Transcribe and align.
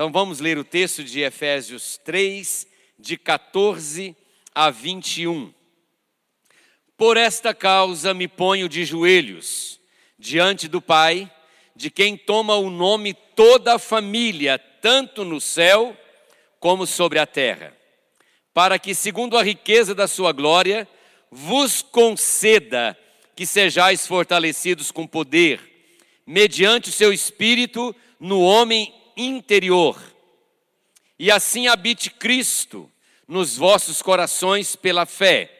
Então 0.00 0.10
vamos 0.10 0.40
ler 0.40 0.56
o 0.56 0.64
texto 0.64 1.04
de 1.04 1.20
Efésios 1.20 2.00
3, 2.02 2.66
de 2.98 3.18
14 3.18 4.16
a 4.54 4.70
21. 4.70 5.52
Por 6.96 7.18
esta 7.18 7.52
causa 7.52 8.14
me 8.14 8.26
ponho 8.26 8.66
de 8.66 8.82
joelhos 8.86 9.78
diante 10.18 10.68
do 10.68 10.80
Pai, 10.80 11.30
de 11.76 11.90
quem 11.90 12.16
toma 12.16 12.56
o 12.56 12.70
nome 12.70 13.12
toda 13.12 13.74
a 13.74 13.78
família, 13.78 14.58
tanto 14.58 15.22
no 15.22 15.38
céu 15.38 15.94
como 16.58 16.86
sobre 16.86 17.18
a 17.18 17.26
terra, 17.26 17.76
para 18.54 18.78
que, 18.78 18.94
segundo 18.94 19.36
a 19.36 19.42
riqueza 19.42 19.94
da 19.94 20.08
sua 20.08 20.32
glória, 20.32 20.88
vos 21.30 21.82
conceda 21.82 22.96
que 23.36 23.44
sejais 23.44 24.06
fortalecidos 24.06 24.90
com 24.90 25.06
poder, 25.06 25.60
mediante 26.26 26.88
o 26.88 26.92
seu 26.92 27.12
espírito 27.12 27.94
no 28.18 28.40
homem 28.40 28.94
interior. 29.26 30.00
E 31.18 31.30
assim 31.30 31.68
habite 31.68 32.10
Cristo 32.10 32.90
nos 33.28 33.56
vossos 33.56 34.00
corações 34.02 34.74
pela 34.74 35.06
fé, 35.06 35.50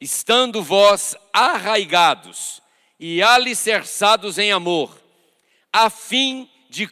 estando 0.00 0.62
vós 0.62 1.16
arraigados 1.32 2.62
e 3.00 3.22
alicerçados 3.22 4.38
em 4.38 4.52
amor, 4.52 4.96
a 5.72 5.90
fim 5.90 6.48
de, 6.68 6.88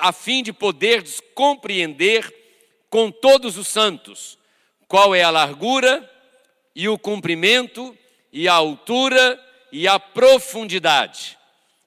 a 0.00 0.12
fim 0.12 0.42
de 0.42 0.52
poder 0.52 1.04
compreender 1.34 2.34
com 2.88 3.10
todos 3.10 3.58
os 3.58 3.68
santos 3.68 4.38
qual 4.88 5.14
é 5.14 5.22
a 5.22 5.30
largura 5.30 6.08
e 6.74 6.88
o 6.88 6.98
comprimento 6.98 7.96
e 8.32 8.48
a 8.48 8.54
altura 8.54 9.42
e 9.70 9.86
a 9.86 9.98
profundidade, 9.98 11.36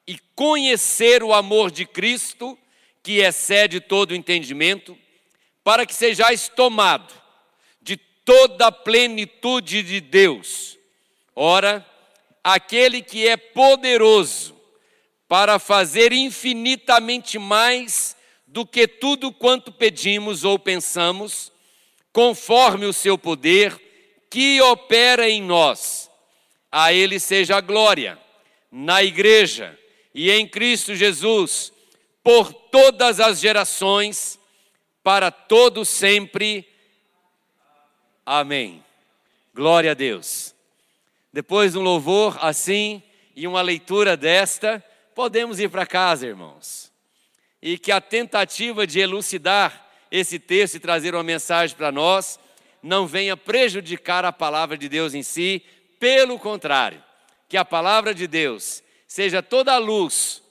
e 0.06 0.20
conhecer 0.36 1.24
o 1.24 1.34
amor 1.34 1.72
de 1.72 1.86
Cristo 1.86 2.58
que 3.04 3.20
excede 3.20 3.80
todo 3.80 4.12
o 4.12 4.16
entendimento, 4.16 4.98
para 5.64 5.86
que 5.86 5.94
sejais 5.94 6.48
tomado 6.48 7.14
de 7.82 7.98
toda 7.98 8.68
a 8.68 8.72
plenitude 8.72 9.84
de 9.84 10.02
Deus. 10.02 10.78
Ora, 11.36 11.86
aquele 12.44 13.02
que 13.02 13.28
é 13.28 13.38
poderoso 13.38 14.56
para 15.28 15.60
fazer 15.60 16.12
infinitamente 16.12 17.38
mais 17.38 18.18
do 18.48 18.66
que 18.66 18.88
tudo 18.88 19.32
quanto 19.32 19.72
pedimos 19.72 20.44
ou 20.44 20.58
pensamos, 20.58 21.52
conforme 22.12 22.88
o 22.88 22.94
seu 22.94 23.18
poder 23.18 23.80
que 24.30 24.60
opera 24.62 25.30
em 25.30 25.42
nós. 25.42 26.10
A 26.72 26.92
ele 26.92 27.20
seja 27.20 27.58
a 27.58 27.62
glória 27.62 28.18
na 28.72 29.04
igreja 29.04 29.78
e 30.14 30.32
em 30.32 30.48
Cristo 30.48 30.96
Jesus 30.96 31.72
por 32.30 32.54
todas 32.54 33.20
as 33.20 33.40
gerações, 33.40 34.40
para 35.02 35.32
todo 35.32 35.84
sempre. 35.84 36.64
Amém. 38.24 38.84
Glória 39.52 39.90
a 39.90 39.94
Deus. 39.96 40.54
Depois 41.34 41.72
de 41.72 41.80
um 41.80 41.82
louvor 41.82 42.38
assim 42.40 43.02
e 43.36 43.48
uma 43.48 43.64
leitura 43.64 44.16
desta, 44.16 44.86
podemos 45.16 45.60
ir 45.60 45.72
para 45.72 45.88
casa, 45.88 46.28
irmãos. 46.28 46.92
E 47.60 47.80
que 47.80 47.92
a 47.92 48.00
tentativa 48.00 48.86
de 48.86 49.00
elucidar 49.00 49.90
esse 50.12 50.38
texto 50.38 50.76
e 50.76 50.80
trazer 50.80 51.16
uma 51.16 51.24
mensagem 51.24 51.76
para 51.76 51.92
nós 51.92 52.40
não 52.84 53.08
venha 53.08 53.36
prejudicar 53.36 54.24
a 54.24 54.32
palavra 54.32 54.78
de 54.78 54.88
Deus 54.88 55.16
em 55.16 55.24
si, 55.24 55.64
pelo 56.00 56.38
contrário, 56.38 57.04
que 57.48 57.58
a 57.58 57.66
palavra 57.66 58.14
de 58.14 58.28
Deus 58.28 58.84
seja 59.08 59.42
toda 59.42 59.74
a 59.74 59.80
luz 59.80 60.44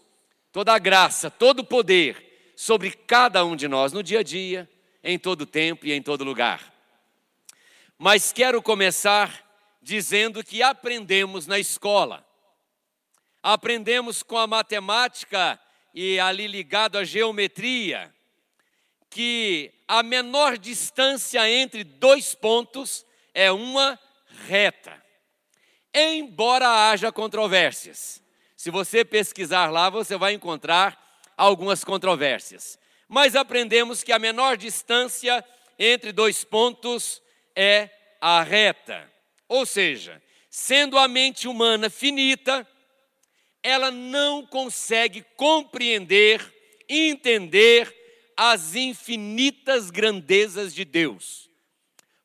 toda 0.58 0.74
a 0.74 0.78
graça, 0.80 1.30
todo 1.30 1.60
o 1.60 1.64
poder 1.64 2.52
sobre 2.56 2.90
cada 2.90 3.44
um 3.44 3.54
de 3.54 3.68
nós 3.68 3.92
no 3.92 4.02
dia 4.02 4.18
a 4.18 4.22
dia, 4.24 4.68
em 5.04 5.16
todo 5.16 5.46
tempo 5.46 5.86
e 5.86 5.92
em 5.92 6.02
todo 6.02 6.24
lugar. 6.24 6.74
Mas 7.96 8.32
quero 8.32 8.60
começar 8.60 9.48
dizendo 9.80 10.42
que 10.42 10.60
aprendemos 10.60 11.46
na 11.46 11.60
escola. 11.60 12.26
Aprendemos 13.40 14.24
com 14.24 14.36
a 14.36 14.48
matemática 14.48 15.60
e 15.94 16.18
ali 16.18 16.48
ligado 16.48 16.98
à 16.98 17.04
geometria 17.04 18.12
que 19.08 19.72
a 19.86 20.02
menor 20.02 20.58
distância 20.58 21.48
entre 21.48 21.84
dois 21.84 22.34
pontos 22.34 23.06
é 23.32 23.52
uma 23.52 23.96
reta. 24.48 25.00
Embora 25.94 26.90
haja 26.90 27.12
controvérsias. 27.12 28.26
Se 28.58 28.72
você 28.72 29.04
pesquisar 29.04 29.70
lá, 29.70 29.88
você 29.88 30.16
vai 30.16 30.32
encontrar 30.32 31.22
algumas 31.36 31.84
controvérsias. 31.84 32.76
Mas 33.08 33.36
aprendemos 33.36 34.02
que 34.02 34.10
a 34.10 34.18
menor 34.18 34.56
distância 34.56 35.44
entre 35.78 36.10
dois 36.10 36.42
pontos 36.42 37.22
é 37.54 37.88
a 38.20 38.42
reta. 38.42 39.08
Ou 39.46 39.64
seja, 39.64 40.20
sendo 40.50 40.98
a 40.98 41.06
mente 41.06 41.46
humana 41.46 41.88
finita, 41.88 42.66
ela 43.62 43.92
não 43.92 44.44
consegue 44.44 45.24
compreender, 45.36 46.42
entender 46.88 47.94
as 48.36 48.74
infinitas 48.74 49.88
grandezas 49.88 50.74
de 50.74 50.84
Deus. 50.84 51.48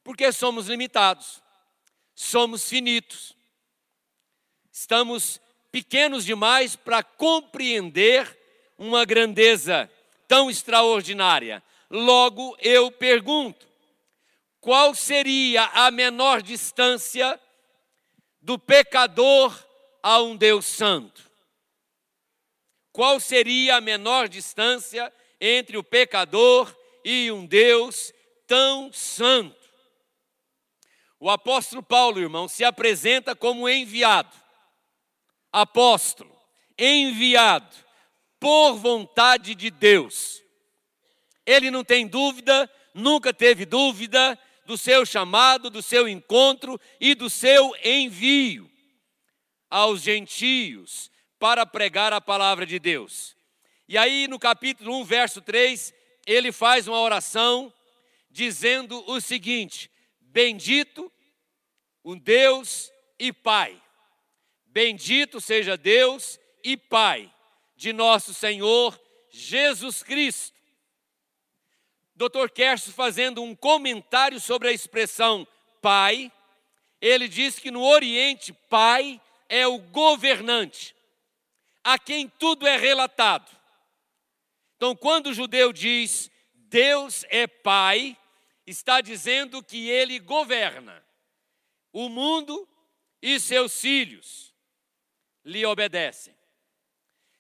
Porque 0.04 0.32
somos 0.32 0.66
limitados, 0.66 1.44
somos 2.16 2.68
finitos, 2.68 3.38
estamos 4.72 5.40
pequenos 5.74 6.24
demais 6.24 6.76
para 6.76 7.02
compreender 7.02 8.40
uma 8.78 9.04
grandeza 9.06 9.90
tão 10.28 10.48
extraordinária. 10.48 11.64
Logo 11.90 12.56
eu 12.62 12.92
pergunto: 12.92 13.68
qual 14.62 14.94
seria 14.94 15.64
a 15.74 15.90
menor 15.90 16.44
distância 16.44 17.40
do 18.40 18.60
pecador 18.60 19.52
a 20.04 20.22
um 20.22 20.36
Deus 20.36 20.68
santo? 20.68 21.28
Qual 22.92 23.20
seria 23.20 23.78
a 23.78 23.82
menor 23.82 24.30
distância 24.30 25.12
entre 25.42 25.76
o 25.76 25.84
pecador 25.84 26.72
e 27.04 27.32
um 27.32 27.48
Deus 27.48 28.14
tão 28.46 28.94
santo? 28.94 29.64
O 31.20 31.32
apóstolo 31.32 31.82
Paulo, 31.82 32.20
irmão, 32.20 32.48
se 32.48 32.64
apresenta 32.64 33.36
como 33.36 33.68
enviado 33.68 34.43
apóstolo, 35.54 36.36
enviado 36.78 37.78
por 38.40 38.74
vontade 38.74 39.54
de 39.54 39.70
Deus. 39.70 40.42
Ele 41.46 41.70
não 41.70 41.84
tem 41.84 42.08
dúvida, 42.08 42.70
nunca 42.94 43.32
teve 43.32 43.66
dúvida 43.66 44.38
do 44.66 44.78
seu 44.78 45.06
chamado, 45.06 45.70
do 45.70 45.84
seu 45.84 46.08
encontro 46.08 46.80
e 47.00 47.14
do 47.14 47.30
seu 47.30 47.76
envio 47.84 48.70
aos 49.70 50.02
gentios 50.02 51.12
para 51.38 51.66
pregar 51.66 52.12
a 52.12 52.22
palavra 52.22 52.66
de 52.66 52.80
Deus. 52.80 53.36
E 53.88 53.98
aí 53.98 54.28
no 54.28 54.40
capítulo 54.40 54.98
1, 55.02 55.04
verso 55.04 55.42
3, 55.42 55.94
ele 56.26 56.52
faz 56.52 56.88
uma 56.88 57.00
oração 57.00 57.72
dizendo 58.32 59.04
o 59.08 59.22
seguinte: 59.22 59.92
Bendito 60.20 61.12
o 62.02 62.16
Deus 62.16 62.92
e 63.20 63.32
Pai 63.32 63.83
Bendito 64.74 65.40
seja 65.40 65.78
Deus 65.78 66.40
e 66.64 66.76
Pai 66.76 67.32
de 67.76 67.94
nosso 67.94 68.34
Senhor 68.34 69.00
Jesus 69.30 70.02
Cristo. 70.02 70.60
Dr. 72.16 72.50
Kersh 72.52 72.90
fazendo 72.90 73.44
um 73.44 73.56
comentário 73.56 74.40
sobre 74.40 74.70
a 74.70 74.72
expressão 74.72 75.48
Pai, 75.80 76.32
ele 77.00 77.28
diz 77.28 77.60
que 77.60 77.70
no 77.70 77.84
Oriente, 77.84 78.52
Pai 78.68 79.22
é 79.48 79.68
o 79.68 79.78
governante, 79.78 80.96
a 81.84 82.00
quem 82.00 82.28
tudo 82.28 82.66
é 82.66 82.76
relatado. 82.76 83.56
Então, 84.76 84.96
quando 84.96 85.28
o 85.28 85.34
judeu 85.36 85.72
diz 85.72 86.32
Deus 86.56 87.24
é 87.30 87.46
Pai, 87.46 88.18
está 88.66 89.02
dizendo 89.02 89.62
que 89.62 89.88
ele 89.88 90.18
governa 90.18 91.06
o 91.92 92.10
mundo 92.10 92.68
e 93.22 93.40
seus 93.40 93.80
filhos 93.80 94.53
lhe 95.44 95.66
obedecem. 95.66 96.36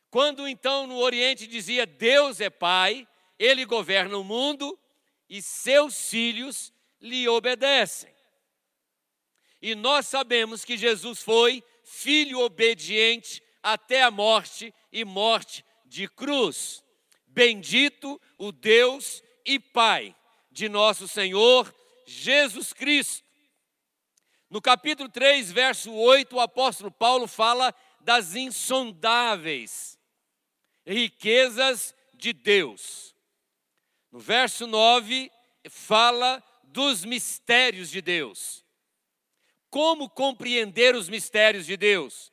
Quando 0.09 0.47
então 0.47 0.85
no 0.85 0.97
Oriente 0.97 1.47
dizia 1.47 1.85
Deus 1.85 2.39
é 2.39 2.50
Pai, 2.50 3.07
ele 3.39 3.65
governa 3.65 4.17
o 4.17 4.23
mundo 4.23 4.77
e 5.27 5.41
seus 5.41 6.09
filhos 6.09 6.71
lhe 7.01 7.27
obedecem. 7.27 8.13
E 9.61 9.75
nós 9.75 10.07
sabemos 10.07 10.63
que 10.63 10.77
Jesus 10.77 11.23
foi 11.23 11.63
filho 11.83 12.39
obediente 12.39 13.41
até 13.61 14.03
a 14.03 14.11
morte 14.11 14.73
e 14.91 15.03
morte 15.03 15.65
de 15.85 16.07
cruz. 16.07 16.83
Bendito 17.25 18.21
o 18.38 18.51
Deus 18.51 19.23
e 19.45 19.59
Pai 19.59 20.15
de 20.51 20.69
nosso 20.69 21.07
Senhor 21.07 21.73
Jesus 22.05 22.73
Cristo. 22.73 23.23
No 24.50 24.61
capítulo 24.61 25.09
3, 25.09 25.51
verso 25.51 25.91
8, 25.91 26.35
o 26.35 26.39
apóstolo 26.39 26.91
Paulo 26.91 27.27
fala 27.27 27.73
das 28.03 28.35
insondáveis 28.35 29.97
riquezas 30.85 31.95
de 32.13 32.33
Deus. 32.33 33.15
No 34.11 34.19
verso 34.19 34.67
9, 34.67 35.31
fala 35.69 36.44
dos 36.63 37.03
mistérios 37.05 37.89
de 37.89 38.01
Deus. 38.01 38.63
Como 39.69 40.09
compreender 40.09 40.95
os 40.95 41.09
mistérios 41.09 41.65
de 41.65 41.75
Deus? 41.75 42.31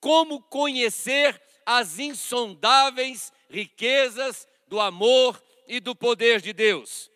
Como 0.00 0.42
conhecer 0.42 1.40
as 1.64 1.98
insondáveis 1.98 3.32
riquezas 3.48 4.48
do 4.66 4.80
amor 4.80 5.40
e 5.68 5.78
do 5.78 5.94
poder 5.94 6.40
de 6.40 6.52
Deus? 6.52 7.10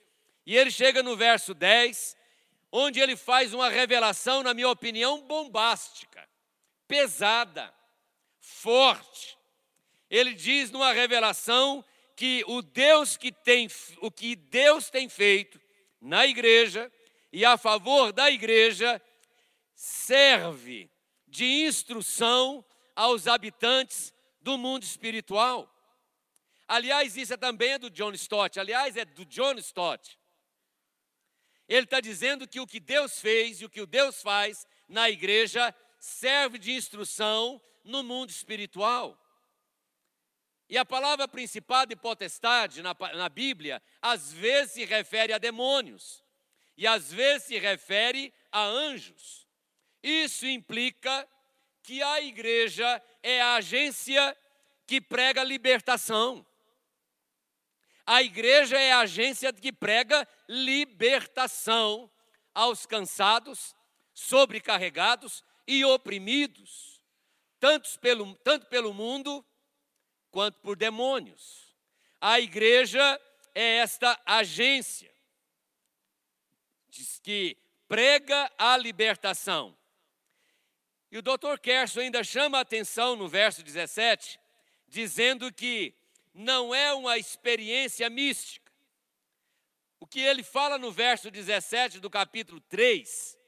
E 0.44 0.56
ele 0.56 0.70
chega 0.70 1.02
no 1.02 1.16
verso 1.16 1.52
10, 1.52 2.16
onde 2.70 3.00
ele 3.00 3.16
faz 3.16 3.52
uma 3.52 3.68
revelação, 3.68 4.42
na 4.42 4.54
minha 4.54 4.68
opinião, 4.68 5.22
bombástica, 5.22 6.28
pesada, 6.86 7.74
forte. 8.46 9.36
Ele 10.08 10.32
diz 10.32 10.70
numa 10.70 10.92
revelação 10.92 11.84
que 12.14 12.44
o 12.46 12.62
Deus 12.62 13.16
que 13.16 13.32
tem 13.32 13.68
o 14.00 14.10
que 14.10 14.36
Deus 14.36 14.88
tem 14.88 15.08
feito 15.08 15.60
na 16.00 16.24
igreja 16.26 16.90
e 17.32 17.44
a 17.44 17.58
favor 17.58 18.12
da 18.12 18.30
igreja 18.30 19.02
serve 19.74 20.88
de 21.26 21.44
instrução 21.66 22.64
aos 22.94 23.26
habitantes 23.26 24.14
do 24.40 24.56
mundo 24.56 24.84
espiritual. 24.84 25.68
Aliás, 26.68 27.16
isso 27.16 27.34
é 27.34 27.36
também 27.36 27.72
é 27.72 27.78
do 27.78 27.90
John 27.90 28.12
Stott. 28.12 28.60
Aliás, 28.60 28.96
é 28.96 29.04
do 29.04 29.24
John 29.24 29.54
Stott. 29.54 30.16
Ele 31.68 31.84
está 31.84 32.00
dizendo 32.00 32.46
que 32.46 32.60
o 32.60 32.66
que 32.66 32.78
Deus 32.78 33.20
fez 33.20 33.60
e 33.60 33.64
o 33.64 33.70
que 33.70 33.84
Deus 33.86 34.22
faz 34.22 34.66
na 34.88 35.10
igreja 35.10 35.74
serve 35.98 36.58
de 36.58 36.72
instrução 36.72 37.60
no 37.86 38.02
mundo 38.02 38.30
espiritual. 38.30 39.18
E 40.68 40.76
a 40.76 40.84
palavra 40.84 41.28
principado 41.28 41.92
e 41.92 41.96
potestade 41.96 42.82
na, 42.82 42.94
na 43.14 43.28
Bíblia, 43.28 43.80
às 44.02 44.32
vezes 44.32 44.72
se 44.72 44.84
refere 44.84 45.32
a 45.32 45.38
demônios, 45.38 46.22
e 46.76 46.86
às 46.86 47.12
vezes 47.12 47.44
se 47.44 47.58
refere 47.58 48.34
a 48.50 48.62
anjos. 48.62 49.46
Isso 50.02 50.46
implica 50.46 51.26
que 51.82 52.02
a 52.02 52.20
igreja 52.20 53.02
é 53.22 53.40
a 53.40 53.54
agência 53.54 54.36
que 54.86 55.00
prega 55.00 55.42
libertação. 55.44 56.44
A 58.04 58.22
igreja 58.22 58.78
é 58.78 58.92
a 58.92 59.00
agência 59.00 59.52
que 59.52 59.72
prega 59.72 60.28
libertação 60.48 62.10
aos 62.54 62.86
cansados, 62.86 63.74
sobrecarregados 64.12 65.44
e 65.66 65.84
oprimidos, 65.84 66.95
tanto 67.58 67.98
pelo, 68.00 68.34
tanto 68.36 68.66
pelo 68.66 68.92
mundo 68.92 69.44
quanto 70.30 70.58
por 70.60 70.76
demônios. 70.76 71.74
A 72.20 72.40
igreja 72.40 73.20
é 73.54 73.78
esta 73.78 74.20
agência 74.24 75.16
diz 76.96 77.20
que 77.22 77.56
prega 77.86 78.50
a 78.58 78.76
libertação. 78.76 79.76
E 81.10 81.18
o 81.18 81.22
doutor 81.22 81.60
Kerson 81.60 82.00
ainda 82.00 82.24
chama 82.24 82.58
a 82.58 82.62
atenção 82.62 83.14
no 83.16 83.28
verso 83.28 83.62
17, 83.62 84.40
dizendo 84.88 85.52
que 85.52 85.94
não 86.34 86.74
é 86.74 86.92
uma 86.92 87.16
experiência 87.16 88.08
mística. 88.10 88.72
O 90.00 90.06
que 90.06 90.20
ele 90.20 90.42
fala 90.42 90.78
no 90.78 90.90
verso 90.90 91.30
17 91.30 92.00
do 92.00 92.10
capítulo 92.10 92.60
3, 92.62 93.38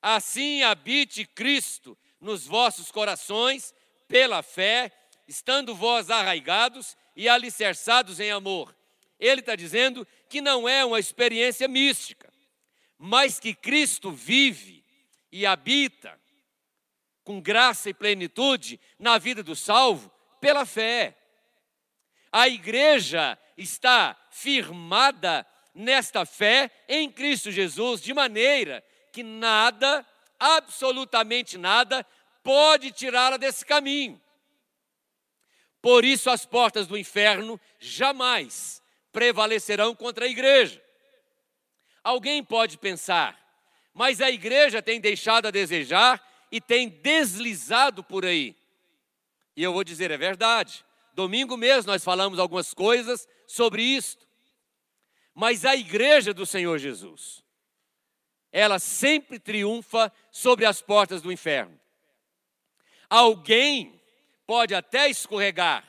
assim 0.00 0.62
habite 0.62 1.24
Cristo 1.24 1.98
nos 2.20 2.46
vossos 2.46 2.90
corações 2.90 3.74
pela 4.06 4.42
fé, 4.42 4.92
estando 5.26 5.74
vós 5.74 6.10
arraigados 6.10 6.96
e 7.14 7.28
alicerçados 7.28 8.20
em 8.20 8.30
amor. 8.30 8.74
Ele 9.18 9.40
está 9.40 9.56
dizendo 9.56 10.06
que 10.28 10.40
não 10.40 10.68
é 10.68 10.84
uma 10.84 11.00
experiência 11.00 11.66
mística, 11.66 12.32
mas 12.96 13.38
que 13.38 13.54
Cristo 13.54 14.10
vive 14.10 14.84
e 15.30 15.44
habita 15.44 16.18
com 17.24 17.40
graça 17.40 17.90
e 17.90 17.94
plenitude 17.94 18.80
na 18.98 19.18
vida 19.18 19.42
do 19.42 19.54
salvo 19.54 20.10
pela 20.40 20.64
fé. 20.64 21.16
A 22.32 22.48
igreja 22.48 23.38
está 23.56 24.16
firmada 24.30 25.46
nesta 25.74 26.24
fé 26.24 26.70
em 26.88 27.10
Cristo 27.10 27.50
Jesus, 27.50 28.00
de 28.00 28.14
maneira 28.14 28.84
que 29.12 29.22
nada, 29.22 30.06
absolutamente 30.38 31.58
nada, 31.58 32.06
pode 32.42 32.92
tirá-la 32.92 33.36
desse 33.36 33.64
caminho. 33.64 34.20
Por 35.80 36.04
isso, 36.04 36.30
as 36.30 36.44
portas 36.44 36.86
do 36.86 36.98
inferno 36.98 37.60
jamais 37.78 38.82
prevalecerão 39.12 39.94
contra 39.94 40.24
a 40.24 40.28
igreja. 40.28 40.82
Alguém 42.02 42.42
pode 42.42 42.78
pensar, 42.78 43.38
mas 43.92 44.20
a 44.20 44.30
igreja 44.30 44.82
tem 44.82 45.00
deixado 45.00 45.46
a 45.46 45.50
desejar 45.50 46.22
e 46.50 46.60
tem 46.60 46.88
deslizado 46.88 48.02
por 48.02 48.24
aí. 48.24 48.56
E 49.56 49.62
eu 49.62 49.72
vou 49.72 49.84
dizer, 49.84 50.10
é 50.10 50.16
verdade. 50.16 50.84
Domingo 51.12 51.56
mesmo 51.56 51.90
nós 51.90 52.04
falamos 52.04 52.38
algumas 52.38 52.72
coisas 52.72 53.26
sobre 53.46 53.82
isto. 53.82 54.26
Mas 55.34 55.64
a 55.64 55.76
igreja 55.76 56.32
do 56.32 56.46
Senhor 56.46 56.78
Jesus, 56.78 57.44
ela 58.52 58.78
sempre 58.78 59.38
triunfa 59.38 60.12
sobre 60.30 60.64
as 60.64 60.80
portas 60.80 61.20
do 61.22 61.30
inferno. 61.30 61.78
Alguém 63.08 64.00
pode 64.46 64.74
até 64.74 65.08
escorregar, 65.08 65.84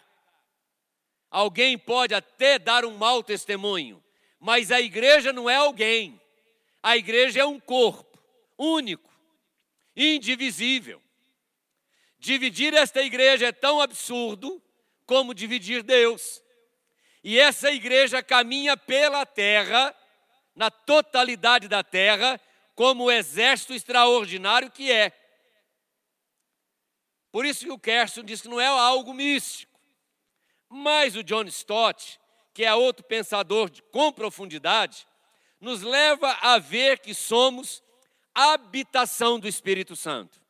alguém 1.29 1.77
pode 1.77 2.13
até 2.13 2.59
dar 2.59 2.85
um 2.85 2.97
mau 2.97 3.23
testemunho, 3.23 4.03
mas 4.39 4.71
a 4.71 4.79
igreja 4.79 5.33
não 5.33 5.49
é 5.49 5.55
alguém, 5.55 6.19
a 6.81 6.95
igreja 6.95 7.41
é 7.41 7.45
um 7.45 7.59
corpo 7.59 8.19
único, 8.57 9.09
indivisível. 9.95 11.01
Dividir 12.17 12.73
esta 12.73 13.01
igreja 13.01 13.47
é 13.47 13.51
tão 13.51 13.79
absurdo 13.79 14.61
como 15.05 15.33
dividir 15.33 15.83
Deus. 15.83 16.43
E 17.23 17.39
essa 17.39 17.71
igreja 17.71 18.21
caminha 18.21 18.77
pela 18.77 19.25
terra, 19.25 19.95
na 20.55 20.69
totalidade 20.69 21.67
da 21.67 21.83
terra, 21.83 22.39
como 22.79 23.03
o 23.03 23.11
exército 23.11 23.73
extraordinário 23.73 24.71
que 24.71 24.89
é. 24.89 25.11
Por 27.29 27.45
isso 27.45 27.65
que 27.65 27.71
o 27.73 27.77
Kerson 27.77 28.23
diz 28.23 28.41
que 28.41 28.47
não 28.47 28.57
é 28.57 28.67
algo 28.67 29.13
místico. 29.13 29.77
Mas 30.69 31.13
o 31.17 31.21
John 31.21 31.43
Stott, 31.43 32.17
que 32.53 32.63
é 32.63 32.73
outro 32.73 33.03
pensador 33.03 33.69
de, 33.69 33.81
com 33.81 34.13
profundidade, 34.13 35.05
nos 35.59 35.81
leva 35.81 36.31
a 36.39 36.57
ver 36.57 36.99
que 36.99 37.13
somos 37.13 37.83
habitação 38.33 39.37
do 39.41 39.47
Espírito 39.49 39.93
Santo. 39.93 40.41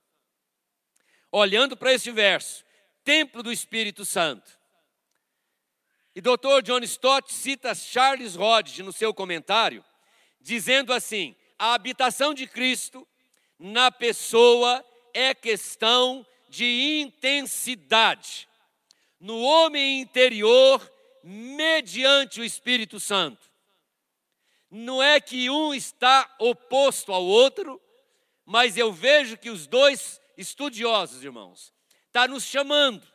Olhando 1.31 1.75
para 1.75 1.93
este 1.93 2.12
verso, 2.12 2.63
templo 3.03 3.41
do 3.41 3.51
Espírito 3.51 4.05
Santo. 4.05 4.55
E 6.13 6.21
Dr. 6.21 6.62
John 6.63 6.83
Stott 6.83 7.33
cita 7.33 7.74
Charles 7.74 8.36
Hodge 8.36 8.83
no 8.83 8.93
seu 8.93 9.15
comentário, 9.15 9.83
dizendo 10.39 10.93
assim: 10.93 11.36
a 11.59 11.73
habitação 11.73 12.33
de 12.33 12.47
Cristo 12.47 13.05
na 13.59 13.91
pessoa 13.91 14.83
é 15.13 15.35
questão 15.35 16.25
de 16.47 17.01
intensidade 17.01 18.47
no 19.19 19.41
homem 19.41 19.99
interior 19.99 20.89
mediante 21.21 22.39
o 22.39 22.45
Espírito 22.45 22.97
Santo. 22.97 23.49
Não 24.71 25.03
é 25.03 25.19
que 25.19 25.49
um 25.49 25.73
está 25.73 26.33
oposto 26.39 27.11
ao 27.11 27.25
outro, 27.25 27.81
mas 28.45 28.77
eu 28.77 28.93
vejo 28.93 29.37
que 29.37 29.49
os 29.49 29.67
dois 29.67 30.21
estudiosos, 30.37 31.23
irmãos, 31.23 31.73
está 32.07 32.25
nos 32.25 32.45
chamando 32.45 33.05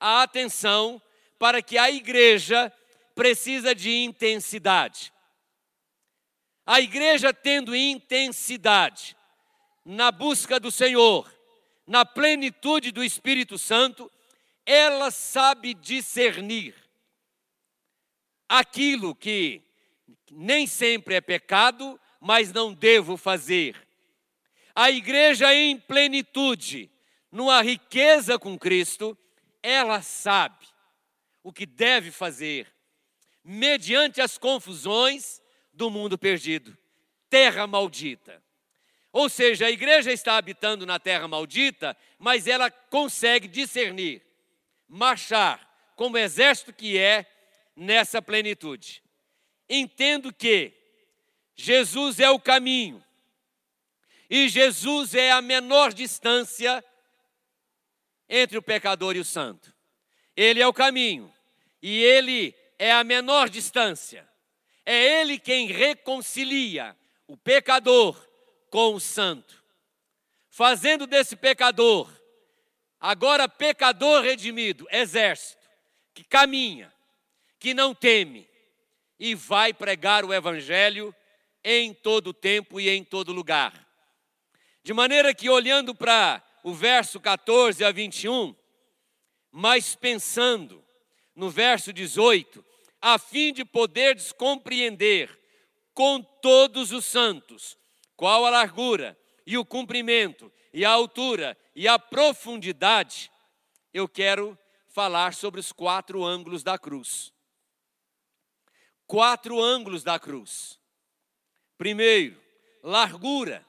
a 0.00 0.22
atenção 0.22 1.00
para 1.38 1.60
que 1.60 1.76
a 1.76 1.90
igreja 1.90 2.72
precisa 3.14 3.74
de 3.74 3.94
intensidade. 4.04 5.12
A 6.66 6.80
igreja 6.80 7.32
tendo 7.32 7.76
intensidade 7.76 9.16
na 9.84 10.10
busca 10.10 10.58
do 10.58 10.72
Senhor, 10.72 11.32
na 11.86 12.04
plenitude 12.04 12.90
do 12.90 13.04
Espírito 13.04 13.56
Santo, 13.56 14.10
ela 14.66 15.12
sabe 15.12 15.74
discernir 15.74 16.74
aquilo 18.48 19.14
que 19.14 19.62
nem 20.28 20.66
sempre 20.66 21.14
é 21.14 21.20
pecado, 21.20 22.00
mas 22.20 22.52
não 22.52 22.74
devo 22.74 23.16
fazer. 23.16 23.80
A 24.74 24.90
igreja 24.90 25.54
em 25.54 25.78
plenitude, 25.78 26.90
numa 27.30 27.62
riqueza 27.62 28.40
com 28.40 28.58
Cristo, 28.58 29.16
ela 29.62 30.02
sabe 30.02 30.66
o 31.44 31.52
que 31.52 31.64
deve 31.64 32.10
fazer, 32.10 32.66
mediante 33.44 34.20
as 34.20 34.36
confusões 34.36 35.40
do 35.76 35.90
mundo 35.90 36.16
perdido, 36.16 36.76
terra 37.28 37.66
maldita. 37.66 38.42
Ou 39.12 39.28
seja, 39.28 39.66
a 39.66 39.70
igreja 39.70 40.10
está 40.10 40.36
habitando 40.36 40.84
na 40.84 40.98
terra 40.98 41.28
maldita, 41.28 41.96
mas 42.18 42.46
ela 42.46 42.70
consegue 42.70 43.46
discernir, 43.46 44.22
marchar 44.88 45.64
como 45.94 46.18
exército 46.18 46.72
que 46.72 46.98
é 46.98 47.26
nessa 47.74 48.20
plenitude. 48.20 49.02
entendo 49.68 50.32
que 50.32 50.72
Jesus 51.56 52.20
é 52.20 52.30
o 52.30 52.38
caminho 52.38 53.02
e 54.30 54.48
Jesus 54.48 55.14
é 55.14 55.32
a 55.32 55.42
menor 55.42 55.92
distância 55.92 56.84
entre 58.28 58.56
o 58.56 58.62
pecador 58.62 59.16
e 59.16 59.20
o 59.20 59.24
santo. 59.24 59.74
Ele 60.36 60.60
é 60.60 60.66
o 60.66 60.72
caminho 60.72 61.32
e 61.82 62.02
ele 62.02 62.54
é 62.78 62.92
a 62.92 63.02
menor 63.02 63.48
distância. 63.48 64.28
É 64.86 65.20
ele 65.20 65.36
quem 65.36 65.66
reconcilia 65.66 66.96
o 67.26 67.36
pecador 67.36 68.16
com 68.70 68.94
o 68.94 69.00
santo, 69.00 69.64
fazendo 70.48 71.08
desse 71.08 71.34
pecador, 71.34 72.08
agora 73.00 73.48
pecador 73.48 74.22
redimido, 74.22 74.86
exército, 74.90 75.68
que 76.14 76.22
caminha, 76.22 76.92
que 77.58 77.74
não 77.74 77.92
teme 77.92 78.48
e 79.18 79.34
vai 79.34 79.74
pregar 79.74 80.24
o 80.24 80.32
evangelho 80.32 81.14
em 81.64 81.92
todo 81.92 82.32
tempo 82.32 82.80
e 82.80 82.88
em 82.88 83.02
todo 83.02 83.32
lugar. 83.32 83.84
De 84.84 84.94
maneira 84.94 85.34
que, 85.34 85.50
olhando 85.50 85.96
para 85.96 86.40
o 86.62 86.72
verso 86.72 87.18
14 87.18 87.84
a 87.84 87.90
21, 87.90 88.54
mas 89.50 89.96
pensando 89.96 90.84
no 91.34 91.50
verso 91.50 91.92
18, 91.92 92.64
a 93.00 93.18
fim 93.18 93.52
de 93.52 93.64
poderes 93.64 94.32
compreender 94.32 95.38
com 95.94 96.22
todos 96.22 96.92
os 96.92 97.04
santos 97.04 97.78
qual 98.16 98.44
a 98.44 98.50
largura 98.50 99.18
e 99.46 99.56
o 99.56 99.64
comprimento 99.64 100.52
e 100.72 100.84
a 100.84 100.90
altura 100.90 101.56
e 101.74 101.86
a 101.86 101.98
profundidade, 101.98 103.30
eu 103.92 104.08
quero 104.08 104.58
falar 104.88 105.34
sobre 105.34 105.60
os 105.60 105.72
quatro 105.72 106.24
ângulos 106.24 106.62
da 106.62 106.78
cruz. 106.78 107.32
Quatro 109.06 109.60
ângulos 109.60 110.02
da 110.02 110.18
cruz. 110.18 110.78
Primeiro, 111.78 112.42
largura. 112.82 113.64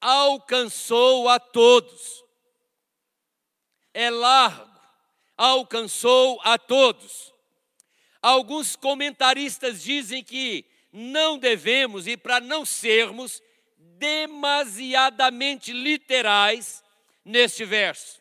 Alcançou 0.00 1.28
a 1.28 1.38
todos. 1.40 2.24
É 3.92 4.10
largo, 4.10 4.80
alcançou 5.36 6.40
a 6.42 6.56
todos. 6.56 7.32
Alguns 8.28 8.76
comentaristas 8.76 9.82
dizem 9.82 10.22
que 10.22 10.66
não 10.92 11.38
devemos, 11.38 12.06
e 12.06 12.14
para 12.14 12.40
não 12.40 12.66
sermos 12.66 13.42
demasiadamente 13.78 15.72
literais 15.72 16.84
neste 17.24 17.64
verso. 17.64 18.20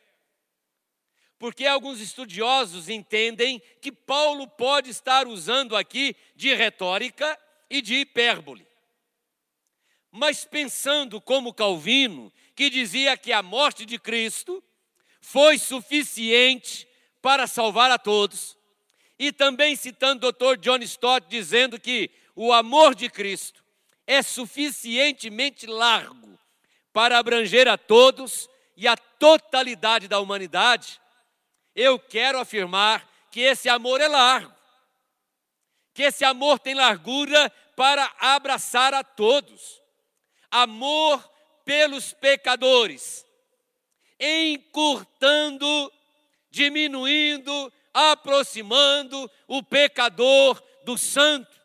Porque 1.38 1.66
alguns 1.66 2.00
estudiosos 2.00 2.88
entendem 2.88 3.62
que 3.82 3.92
Paulo 3.92 4.48
pode 4.48 4.92
estar 4.92 5.28
usando 5.28 5.76
aqui 5.76 6.16
de 6.38 6.54
retórica 6.56 7.38
e 7.70 7.82
de 7.82 7.96
hipérbole. 7.96 8.66
Mas 10.10 10.46
pensando 10.46 11.20
como 11.20 11.54
Calvino, 11.54 12.32
que 12.56 12.70
dizia 12.70 13.18
que 13.18 13.34
a 13.34 13.44
morte 13.44 13.86
de 13.86 14.00
Cristo 14.00 14.64
foi 15.20 15.58
suficiente 15.58 16.88
para 17.22 17.46
salvar 17.46 17.92
a 17.92 18.00
todos, 18.00 18.57
e 19.20 19.32
também 19.32 19.76
citando 19.76 20.28
o 20.28 20.32
Dr. 20.32 20.58
John 20.60 20.78
Stott 20.78 21.28
dizendo 21.28 21.80
que 21.80 22.12
o 22.36 22.54
amor 22.54 22.94
de 22.94 23.10
Cristo 23.10 23.64
é 24.06 24.22
suficientemente 24.22 25.66
largo 25.66 26.38
para 26.94 27.18
abranger 27.18 27.68
a 27.68 27.78
todos 27.78 28.50
e 28.76 28.88
a 28.88 28.96
totalidade 28.96 30.08
da 30.08 30.20
humanidade, 30.20 31.02
eu 31.76 32.00
quero 32.00 32.40
afirmar 32.40 33.08
que 33.32 33.42
esse 33.42 33.68
amor 33.68 34.00
é 34.02 34.08
largo, 34.08 34.56
que 35.94 36.04
esse 36.04 36.24
amor 36.24 36.60
tem 36.60 36.74
largura 36.74 37.52
para 37.76 38.12
abraçar 38.20 38.94
a 38.94 39.04
todos. 39.04 39.82
Amor 40.50 41.24
pelos 41.66 42.14
pecadores, 42.14 43.26
encurtando, 44.20 45.92
diminuindo, 46.50 47.72
aproximando 47.98 49.30
o 49.48 49.64
pecador 49.64 50.62
do 50.84 50.96
santo 51.00 51.58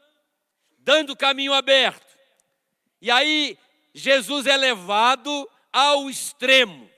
dando 0.79 1.15
caminho 1.15 1.53
aberto. 1.53 2.17
E 3.03 3.11
aí 3.11 3.59
Jesus 3.95 4.47
é 4.47 4.57
levado 4.57 5.49
ao 5.71 6.09
extremo. 6.09 6.91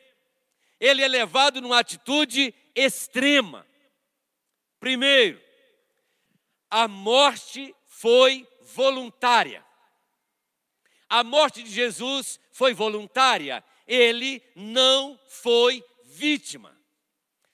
Ele 0.79 1.03
é 1.03 1.09
levado 1.09 1.61
numa 1.61 1.81
atitude 1.81 2.55
extrema. 2.77 3.67
Primeiro, 4.79 5.43
a 6.71 6.87
morte 6.87 7.75
foi 7.87 8.47
voluntária. 8.61 9.65
A 11.09 11.25
morte 11.25 11.63
de 11.63 11.71
Jesus 11.71 12.39
foi 12.53 12.73
voluntária. 12.73 13.65
Ele 13.85 14.41
não 14.55 15.19
foi 15.27 15.85
vítima. 16.05 16.79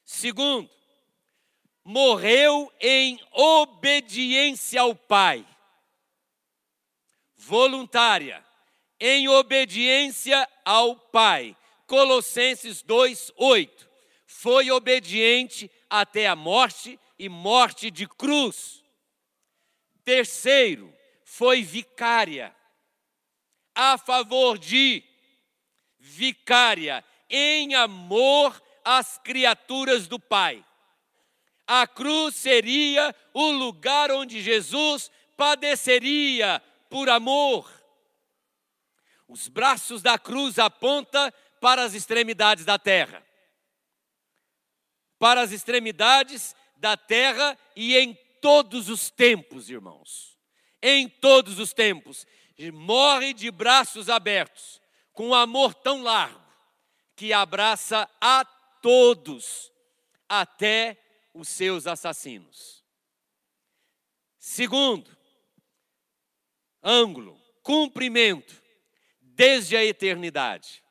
Segundo, 0.05 0.69
morreu 1.91 2.73
em 2.81 3.21
obediência 3.33 4.81
ao 4.81 4.95
Pai 4.95 5.45
voluntária, 7.37 8.47
em 9.01 9.29
obediência 9.29 10.49
ao 10.65 10.95
Pai. 10.95 11.57
Colossenses 11.89 12.81
2:8. 12.85 13.89
Foi 14.25 14.71
obediente 14.71 15.69
até 15.89 16.29
a 16.29 16.37
morte 16.37 16.97
e 17.19 17.29
morte 17.29 17.91
de 17.91 18.07
cruz. 18.07 18.85
Terceiro, 20.05 20.95
foi 21.25 21.63
vicária. 21.63 22.55
A 23.75 23.99
favor 23.99 24.59
de 24.59 25.03
vicária 25.99 27.05
em 27.29 27.75
amor 27.75 28.63
às 28.85 29.19
criaturas 29.19 30.07
do 30.07 30.21
Pai. 30.21 30.65
A 31.73 31.87
cruz 31.87 32.35
seria 32.35 33.15
o 33.33 33.49
lugar 33.53 34.11
onde 34.11 34.43
Jesus 34.43 35.09
padeceria 35.37 36.61
por 36.89 37.09
amor. 37.09 37.73
Os 39.29 39.47
braços 39.47 40.03
da 40.03 40.19
cruz 40.19 40.59
apontam 40.59 41.33
para 41.61 41.85
as 41.85 41.95
extremidades 41.95 42.65
da 42.65 42.77
terra. 42.77 43.25
Para 45.17 45.43
as 45.43 45.53
extremidades 45.53 46.57
da 46.77 46.97
terra 46.97 47.57
e 47.77 47.97
em 47.97 48.19
todos 48.41 48.89
os 48.89 49.09
tempos, 49.09 49.71
irmãos. 49.71 50.37
Em 50.83 51.09
todos 51.09 51.61
os 51.61 51.73
tempos. 51.73 52.27
Morre 52.73 53.33
de 53.33 53.49
braços 53.49 54.11
abertos, 54.11 54.83
com 55.13 55.29
um 55.29 55.35
amor 55.35 55.73
tão 55.73 56.03
largo, 56.03 56.45
que 57.15 57.33
abraça 57.33 58.11
a 58.21 58.45
todos, 58.83 59.71
até 60.29 61.00
os 61.35 61.49
seus 61.49 61.87
assassinos. 61.87 62.85
Segundo, 64.39 65.17
ângulo, 66.83 67.41
cumprimento, 67.63 68.61
desde 69.21 69.77
a 69.77 69.85
eternidade. 69.85 70.83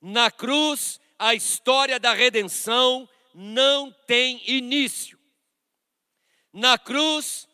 Na 0.00 0.30
cruz, 0.30 1.00
a 1.18 1.34
história 1.34 1.98
da 1.98 2.12
redenção 2.12 3.08
não 3.34 3.90
tem 4.06 4.42
início. 4.48 5.18
Na 6.52 6.78
cruz, 6.78 7.48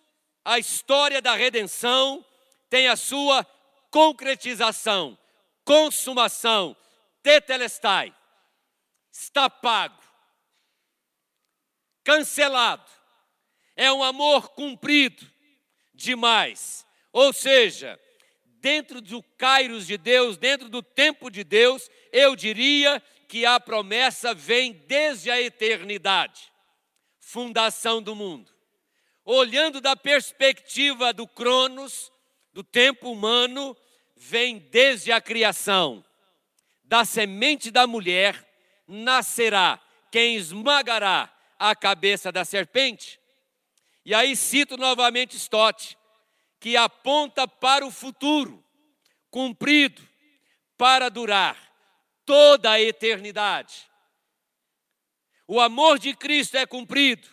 a 0.44 0.58
história 0.58 1.22
da 1.22 1.34
redenção 1.34 2.24
tem 2.68 2.88
a 2.88 2.96
sua 2.96 3.44
concretização, 3.90 5.18
consumação, 5.64 6.76
tetelestai. 7.22 8.14
Está 9.12 9.50
pago, 9.50 9.99
cancelado. 12.04 12.90
É 13.76 13.92
um 13.92 14.02
amor 14.02 14.50
cumprido 14.50 15.26
demais 15.94 16.86
ou 17.12 17.32
seja, 17.32 17.98
dentro 18.60 19.00
do 19.00 19.22
Kairos 19.36 19.86
de 19.86 19.98
Deus, 19.98 20.36
dentro 20.36 20.68
do 20.68 20.82
tempo 20.82 21.30
de 21.30 21.42
Deus, 21.42 21.90
eu 22.12 22.36
diria 22.36 23.02
que 23.28 23.44
a 23.44 23.58
promessa 23.58 24.34
vem 24.34 24.72
desde 24.72 25.30
a 25.30 25.40
eternidade 25.40 26.50
fundação 27.18 28.02
do 28.02 28.14
mundo. 28.14 28.50
Olhando 29.24 29.80
da 29.80 29.94
perspectiva 29.94 31.12
do 31.12 31.28
Cronos, 31.28 32.10
do 32.52 32.64
tempo 32.64 33.12
humano, 33.12 33.76
vem 34.16 34.58
desde 34.58 35.12
a 35.12 35.20
criação. 35.20 36.04
Da 36.82 37.04
semente 37.04 37.70
da 37.70 37.86
mulher 37.86 38.44
nascerá 38.88 39.80
quem 40.10 40.34
esmagará 40.34 41.32
a 41.60 41.76
cabeça 41.76 42.32
da 42.32 42.42
serpente. 42.42 43.20
E 44.02 44.14
aí 44.14 44.34
cito 44.34 44.78
novamente 44.78 45.36
Stott 45.36 45.96
que 46.58 46.76
aponta 46.76 47.46
para 47.46 47.86
o 47.86 47.90
futuro, 47.90 48.64
cumprido, 49.30 50.02
para 50.76 51.10
durar 51.10 51.56
toda 52.24 52.70
a 52.70 52.80
eternidade. 52.80 53.90
O 55.46 55.60
amor 55.60 55.98
de 55.98 56.14
Cristo 56.14 56.56
é 56.56 56.64
cumprido, 56.64 57.28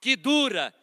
que 0.00 0.14
dura 0.14 0.74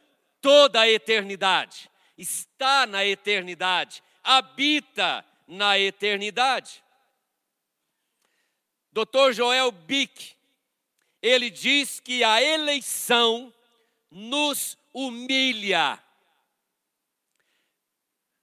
toda 0.41 0.81
a 0.81 0.89
eternidade, 0.89 1.89
está 2.17 2.87
na 2.87 3.05
eternidade, 3.05 4.01
habita 4.23 5.25
na 5.47 5.77
eternidade. 5.77 6.83
Dr. 8.91 9.33
Joel 9.33 9.71
Bick, 9.71 10.35
ele 11.25 11.49
diz 11.49 11.99
que 11.99 12.23
a 12.23 12.39
eleição 12.39 13.51
nos 14.11 14.77
humilha. 14.93 15.99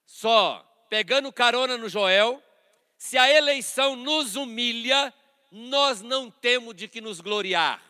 Só 0.04 0.68
pegando 0.90 1.32
carona 1.32 1.78
no 1.78 1.88
Joel, 1.88 2.42
se 2.98 3.16
a 3.16 3.30
eleição 3.30 3.94
nos 3.94 4.34
humilha, 4.34 5.14
nós 5.52 6.02
não 6.02 6.28
temos 6.28 6.74
de 6.74 6.88
que 6.88 7.00
nos 7.00 7.20
gloriar. 7.20 7.80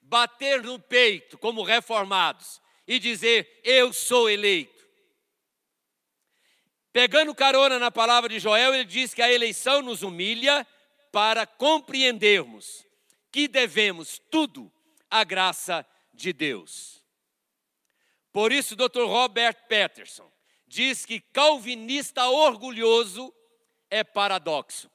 Bater 0.00 0.62
no 0.62 0.78
peito 0.78 1.36
como 1.36 1.64
reformados 1.64 2.60
e 2.86 3.00
dizer: 3.00 3.60
Eu 3.64 3.92
sou 3.92 4.30
eleito. 4.30 4.86
Pegando 6.92 7.34
carona 7.34 7.76
na 7.76 7.90
palavra 7.90 8.28
de 8.28 8.38
Joel, 8.38 8.72
ele 8.72 8.84
diz 8.84 9.12
que 9.12 9.20
a 9.20 9.32
eleição 9.32 9.82
nos 9.82 10.02
humilha 10.02 10.64
para 11.10 11.44
compreendermos 11.44 12.85
que 13.36 13.46
devemos 13.46 14.18
tudo 14.30 14.72
à 15.10 15.22
graça 15.22 15.86
de 16.14 16.32
Deus. 16.32 17.04
Por 18.32 18.50
isso, 18.50 18.74
Dr. 18.74 19.02
Robert 19.02 19.66
Peterson 19.68 20.32
diz 20.66 21.04
que 21.04 21.20
calvinista 21.20 22.30
orgulhoso 22.30 23.30
é 23.90 24.02
paradoxo. 24.02 24.90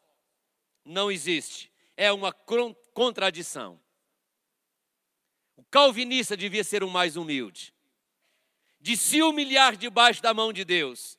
Não 0.84 1.12
existe, 1.12 1.72
é 1.96 2.12
uma 2.12 2.34
contradição. 2.96 3.80
O 5.56 5.64
calvinista 5.66 6.36
devia 6.36 6.64
ser 6.64 6.84
o 6.84 6.90
mais 6.90 7.16
humilde, 7.18 7.72
de 8.80 8.98
se 8.98 9.22
humilhar 9.22 9.76
debaixo 9.76 10.20
da 10.20 10.34
mão 10.34 10.52
de 10.52 10.66
Deus, 10.66 11.16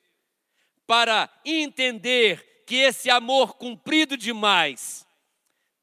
para 0.89 1.31
entender 1.45 2.65
que 2.67 2.75
esse 2.75 3.09
amor 3.09 3.55
cumprido 3.55 4.17
demais 4.17 5.07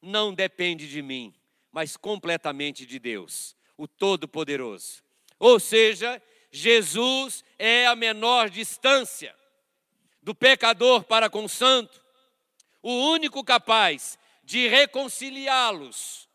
não 0.00 0.34
depende 0.34 0.88
de 0.88 1.02
mim, 1.02 1.34
mas 1.72 1.96
completamente 1.96 2.86
de 2.86 2.98
Deus, 2.98 3.56
o 3.76 3.86
Todo-Poderoso. 3.86 5.02
Ou 5.38 5.58
seja, 5.60 6.22
Jesus 6.50 7.44
é 7.58 7.86
a 7.86 7.94
menor 7.94 8.50
distância 8.50 9.34
do 10.22 10.34
pecador 10.34 11.04
para 11.04 11.30
com 11.30 11.44
o 11.44 11.48
santo, 11.48 12.04
o 12.82 12.92
único 12.92 13.42
capaz 13.44 14.18
de 14.42 14.68
reconciliá-los. 14.68 16.28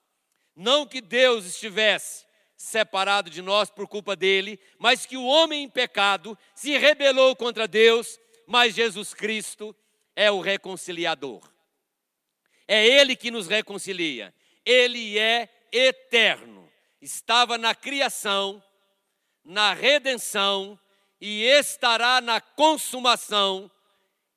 Não 0.55 0.85
que 0.85 1.01
Deus 1.01 1.45
estivesse 1.45 2.25
separado 2.55 3.29
de 3.29 3.41
nós 3.41 3.69
por 3.69 3.87
culpa 3.87 4.15
dele, 4.15 4.59
mas 4.79 5.05
que 5.05 5.17
o 5.17 5.25
homem 5.25 5.63
em 5.63 5.69
pecado 5.69 6.37
se 6.55 6.77
rebelou 6.77 7.35
contra 7.35 7.67
Deus, 7.67 8.19
mas 8.47 8.73
Jesus 8.73 9.13
Cristo 9.13 9.75
é 10.15 10.31
o 10.31 10.39
reconciliador. 10.39 11.54
É 12.67 12.85
Ele 12.85 13.15
que 13.15 13.31
nos 13.31 13.47
reconcilia. 13.47 14.33
Ele 14.65 15.17
é 15.19 15.49
eterno. 15.71 16.71
Estava 17.01 17.57
na 17.57 17.75
criação, 17.75 18.63
na 19.43 19.73
redenção 19.73 20.79
e 21.21 21.43
estará 21.43 22.21
na 22.21 22.41
consumação. 22.41 23.69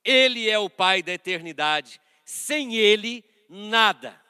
Ele 0.05 0.49
é 0.49 0.59
o 0.59 0.69
Pai 0.69 1.03
da 1.03 1.13
eternidade. 1.13 2.01
Sem 2.25 2.77
Ele, 2.77 3.25
nada. 3.49 4.21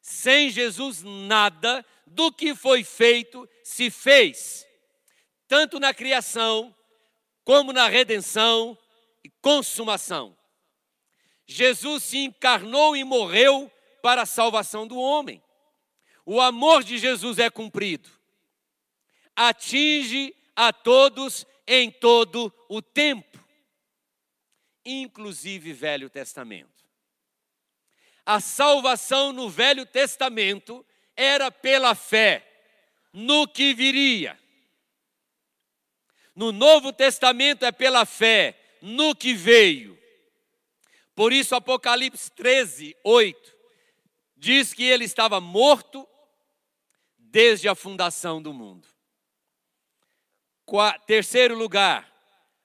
Sem 0.00 0.50
Jesus, 0.50 1.02
nada 1.02 1.84
do 2.06 2.32
que 2.32 2.54
foi 2.54 2.82
feito 2.82 3.48
se 3.62 3.90
fez, 3.90 4.66
tanto 5.46 5.78
na 5.78 5.94
criação, 5.94 6.74
como 7.44 7.72
na 7.72 7.88
redenção 7.88 8.76
e 9.24 9.30
consumação. 9.40 10.36
Jesus 11.52 12.04
se 12.04 12.18
encarnou 12.18 12.96
e 12.96 13.02
morreu 13.02 13.70
para 14.02 14.22
a 14.22 14.26
salvação 14.26 14.86
do 14.86 14.98
homem. 14.98 15.42
O 16.24 16.40
amor 16.40 16.84
de 16.84 16.96
Jesus 16.96 17.38
é 17.38 17.50
cumprido 17.50 18.08
atinge 19.40 20.34
a 20.54 20.70
todos 20.72 21.46
em 21.66 21.90
todo 21.90 22.52
o 22.68 22.82
tempo, 22.82 23.42
inclusive 24.84 25.72
Velho 25.72 26.10
Testamento. 26.10 26.84
A 28.26 28.38
salvação 28.38 29.32
no 29.32 29.48
Velho 29.48 29.86
Testamento 29.86 30.84
era 31.16 31.50
pela 31.50 31.94
fé 31.94 32.46
no 33.12 33.48
que 33.48 33.72
viria. 33.72 34.38
No 36.34 36.52
Novo 36.52 36.92
Testamento 36.92 37.64
é 37.64 37.72
pela 37.72 38.04
fé 38.04 38.58
no 38.82 39.16
que 39.16 39.32
veio. 39.32 39.99
Por 41.14 41.32
isso, 41.32 41.54
Apocalipse 41.54 42.30
13, 42.30 42.96
8 43.04 43.60
diz 44.40 44.72
que 44.72 44.84
ele 44.84 45.04
estava 45.04 45.38
morto 45.38 46.08
desde 47.18 47.68
a 47.68 47.74
fundação 47.74 48.40
do 48.40 48.54
mundo. 48.54 48.88
Terceiro 51.06 51.54
lugar, 51.54 52.10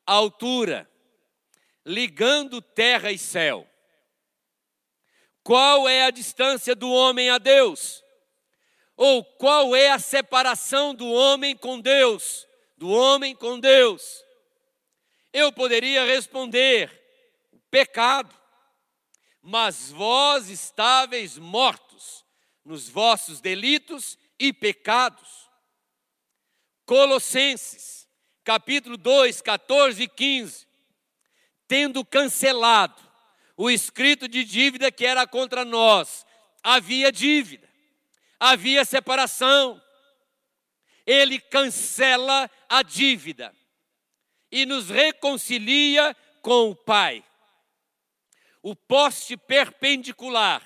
altura, 0.05 0.89
ligando 1.85 2.61
terra 2.61 3.11
e 3.11 3.17
céu. 3.17 3.67
Qual 5.43 5.87
é 5.87 6.05
a 6.05 6.11
distância 6.11 6.73
do 6.73 6.89
homem 6.89 7.29
a 7.29 7.37
Deus? 7.37 8.03
Ou 8.95 9.23
qual 9.23 9.75
é 9.75 9.91
a 9.91 9.99
separação 9.99 10.95
do 10.95 11.11
homem 11.11 11.57
com 11.57 11.79
Deus? 11.79 12.47
Do 12.77 12.89
homem 12.89 13.35
com 13.35 13.59
Deus? 13.59 14.23
Eu 15.33 15.51
poderia 15.51 16.05
responder: 16.05 17.04
pecado. 17.75 18.33
Mas 19.41 19.91
vós 19.91 20.49
estáveis 20.49 21.37
mortos 21.37 22.23
nos 22.63 22.87
vossos 22.87 23.41
delitos 23.41 24.17
e 24.39 24.53
pecados. 24.53 25.49
Colossenses 26.85 28.07
capítulo 28.45 28.95
2, 28.95 29.41
14 29.41 30.03
e 30.03 30.07
15, 30.07 30.65
tendo 31.67 32.05
cancelado 32.05 33.01
o 33.57 33.69
escrito 33.69 34.27
de 34.29 34.45
dívida 34.45 34.89
que 34.89 35.05
era 35.05 35.27
contra 35.27 35.65
nós, 35.65 36.25
havia 36.63 37.11
dívida, 37.11 37.67
havia 38.39 38.85
separação. 38.85 39.81
Ele 41.05 41.39
cancela 41.39 42.49
a 42.69 42.83
dívida 42.83 43.53
e 44.49 44.65
nos 44.65 44.89
reconcilia 44.89 46.15
com 46.41 46.69
o 46.69 46.75
Pai. 46.75 47.23
O 48.67 48.75
poste 48.75 49.37
perpendicular 49.37 50.59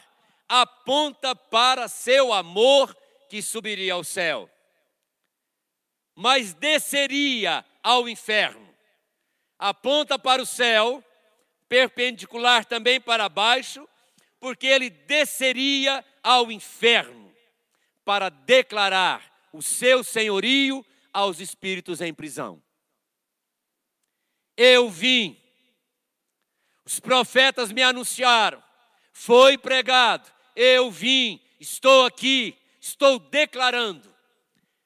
aponta 0.48 1.36
para 1.36 1.90
seu 1.90 2.32
amor 2.32 2.96
que 3.30 3.42
subiria 3.42 3.92
ao 3.92 4.06
céu, 4.06 4.50
mas 6.16 6.54
desceria 6.54 7.66
ao 7.84 8.08
inferno. 8.08 8.74
Aponta 9.60 10.18
para 10.18 10.42
o 10.42 10.46
céu, 10.46 11.04
perpendicular 11.68 12.64
também 12.64 13.02
para 13.02 13.28
baixo, 13.28 13.86
porque 14.40 14.66
ele 14.66 14.90
desceria 14.90 16.02
ao 16.24 16.50
inferno 16.50 17.36
para 18.06 18.30
declarar 18.30 19.30
o 19.52 19.62
seu 19.62 20.06
senhorio 20.06 20.86
aos 21.12 21.42
espíritos 21.42 22.00
em 22.00 22.14
prisão. 22.14 22.64
Eu 24.56 24.90
vim, 24.90 25.38
os 26.89 26.99
profetas 26.99 27.71
me 27.71 27.84
anunciaram, 27.84 28.63
foi 29.13 29.60
pregado, 29.60 30.28
eu 30.56 30.89
vim, 30.89 31.39
estou 31.60 32.04
aqui, 32.04 32.58
estou 32.82 33.19
declarando 33.19 34.12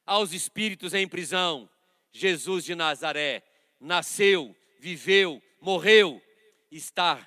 aos 0.05 0.33
espíritos 0.33 0.93
em 0.93 1.07
prisão. 1.07 1.69
Jesus 2.11 2.65
de 2.65 2.75
Nazaré 2.75 3.41
nasceu, 3.79 4.53
viveu, 4.81 5.41
morreu, 5.61 6.21
está 6.69 7.25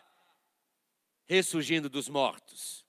ressurgindo 1.25 1.89
dos 1.89 2.07
mortos. 2.07 2.85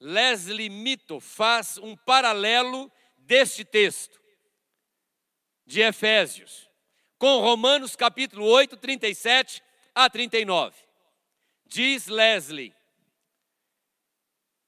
Leslie 0.00 0.68
Mito 0.68 1.20
faz 1.20 1.78
um 1.78 1.94
paralelo 1.96 2.90
deste 3.18 3.64
texto 3.64 4.20
de 5.64 5.80
Efésios 5.80 6.68
com 7.16 7.38
Romanos 7.38 7.94
capítulo 7.94 8.44
8, 8.46 8.76
37 8.78 9.67
a 9.98 10.08
39. 10.08 10.76
Diz 11.66 12.06
Leslie: 12.06 12.72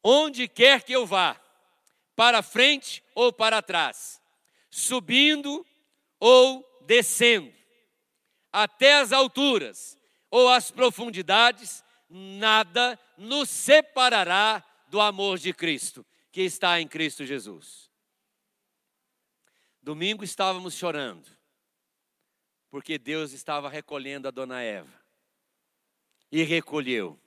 Onde 0.03 0.49
quer 0.49 0.83
que 0.83 0.93
eu 0.93 1.07
vá, 1.07 1.41
para 2.17 2.43
frente 2.43 3.01
ou 3.15 3.33
para 3.33 3.63
trás, 3.63 4.21
subindo 4.69 5.65
ou 6.19 6.67
descendo, 6.85 7.55
até 8.53 8.97
as 8.97 9.13
alturas 9.13 9.97
ou 10.29 10.49
as 10.49 10.73
profundidades, 10.73 11.85
nada 12.09 12.99
nos 13.17 13.49
separará 13.49 14.65
do 14.89 15.01
amor 15.01 15.39
de 15.39 15.53
Cristo, 15.53 16.05
que 16.33 16.41
está 16.41 16.81
em 16.81 16.89
Cristo 16.89 17.25
Jesus. 17.25 17.89
Domingo 19.81 20.25
estávamos 20.25 20.75
chorando, 20.75 21.29
porque 22.69 22.99
Deus 22.99 23.31
estava 23.33 23.69
recolhendo 23.69 24.27
a 24.27 24.33
dona 24.33 24.61
Eva. 24.61 25.00
E 26.31 26.43
recolheu. 26.43 27.19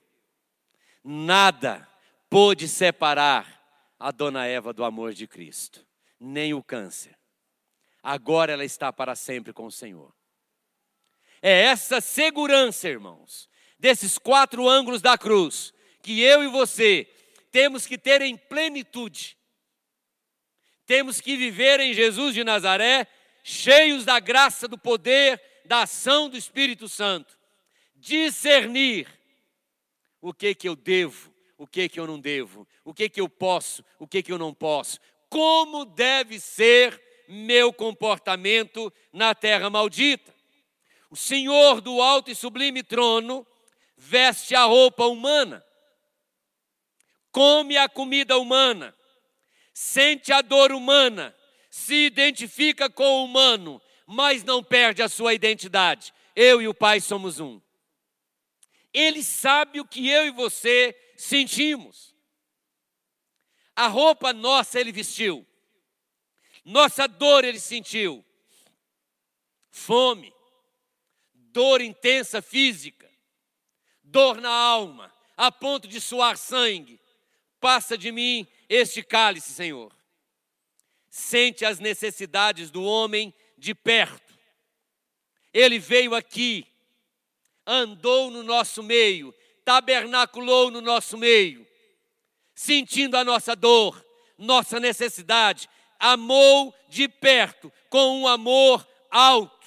Nada 1.02 1.86
pôde 2.30 2.66
separar 2.66 3.62
a 3.98 4.10
dona 4.10 4.46
Eva 4.46 4.72
do 4.72 4.84
amor 4.84 5.12
de 5.12 5.26
Cristo, 5.26 5.86
nem 6.18 6.54
o 6.54 6.62
câncer. 6.62 7.16
Agora 8.02 8.52
ela 8.52 8.64
está 8.64 8.92
para 8.92 9.14
sempre 9.14 9.52
com 9.52 9.66
o 9.66 9.72
Senhor. 9.72 10.14
É 11.40 11.62
essa 11.62 12.00
segurança, 12.00 12.88
irmãos, 12.88 13.48
desses 13.78 14.18
quatro 14.18 14.68
ângulos 14.68 15.02
da 15.02 15.16
cruz, 15.18 15.72
que 16.02 16.20
eu 16.20 16.42
e 16.42 16.48
você 16.48 17.08
temos 17.50 17.86
que 17.86 17.96
ter 17.96 18.20
em 18.20 18.36
plenitude. 18.36 19.36
Temos 20.86 21.20
que 21.20 21.36
viver 21.36 21.80
em 21.80 21.94
Jesus 21.94 22.34
de 22.34 22.42
Nazaré, 22.42 23.06
cheios 23.42 24.04
da 24.04 24.18
graça, 24.18 24.66
do 24.66 24.76
poder, 24.76 25.40
da 25.64 25.82
ação 25.82 26.28
do 26.28 26.36
Espírito 26.36 26.88
Santo. 26.88 27.38
Discernir 28.04 29.08
o 30.20 30.34
que 30.34 30.54
que 30.54 30.68
eu 30.68 30.76
devo, 30.76 31.32
o 31.56 31.66
que 31.66 31.88
que 31.88 31.98
eu 31.98 32.06
não 32.06 32.20
devo, 32.20 32.68
o 32.84 32.92
que 32.92 33.08
que 33.08 33.18
eu 33.18 33.30
posso, 33.30 33.82
o 33.98 34.06
que 34.06 34.22
que 34.22 34.30
eu 34.30 34.36
não 34.36 34.52
posso. 34.52 35.00
Como 35.30 35.86
deve 35.86 36.38
ser 36.38 37.00
meu 37.26 37.72
comportamento 37.72 38.92
na 39.10 39.34
terra 39.34 39.70
maldita? 39.70 40.34
O 41.08 41.16
Senhor 41.16 41.80
do 41.80 42.02
alto 42.02 42.30
e 42.30 42.34
sublime 42.34 42.82
trono 42.82 43.46
veste 43.96 44.54
a 44.54 44.64
roupa 44.64 45.06
humana, 45.06 45.64
come 47.32 47.78
a 47.78 47.88
comida 47.88 48.36
humana, 48.36 48.94
sente 49.72 50.30
a 50.30 50.42
dor 50.42 50.72
humana, 50.72 51.34
se 51.70 52.04
identifica 52.04 52.90
com 52.90 53.22
o 53.22 53.24
humano, 53.24 53.80
mas 54.06 54.44
não 54.44 54.62
perde 54.62 55.02
a 55.02 55.08
sua 55.08 55.32
identidade. 55.32 56.12
Eu 56.36 56.60
e 56.60 56.68
o 56.68 56.74
Pai 56.74 57.00
somos 57.00 57.40
um. 57.40 57.63
Ele 58.94 59.24
sabe 59.24 59.80
o 59.80 59.84
que 59.84 60.08
eu 60.08 60.24
e 60.26 60.30
você 60.30 60.96
sentimos. 61.16 62.14
A 63.74 63.88
roupa 63.88 64.32
nossa 64.32 64.78
ele 64.78 64.92
vestiu, 64.92 65.44
nossa 66.64 67.08
dor 67.08 67.44
ele 67.44 67.58
sentiu, 67.58 68.24
fome, 69.68 70.32
dor 71.34 71.80
intensa 71.80 72.40
física, 72.40 73.10
dor 74.00 74.40
na 74.40 74.48
alma, 74.48 75.12
a 75.36 75.50
ponto 75.50 75.88
de 75.88 76.00
suar 76.00 76.38
sangue. 76.38 77.00
Passa 77.58 77.98
de 77.98 78.12
mim 78.12 78.46
este 78.68 79.02
cálice, 79.02 79.52
Senhor. 79.52 79.92
Sente 81.10 81.64
as 81.64 81.80
necessidades 81.80 82.70
do 82.70 82.84
homem 82.84 83.34
de 83.58 83.74
perto. 83.74 84.34
Ele 85.52 85.78
veio 85.78 86.14
aqui, 86.14 86.66
andou 87.66 88.30
no 88.30 88.42
nosso 88.42 88.82
meio, 88.82 89.34
tabernaculou 89.64 90.70
no 90.70 90.80
nosso 90.80 91.16
meio, 91.16 91.66
sentindo 92.54 93.16
a 93.16 93.24
nossa 93.24 93.56
dor, 93.56 94.04
nossa 94.36 94.78
necessidade, 94.78 95.68
amou 95.98 96.74
de 96.88 97.08
perto, 97.08 97.72
com 97.88 98.20
um 98.20 98.28
amor 98.28 98.86
alto 99.10 99.64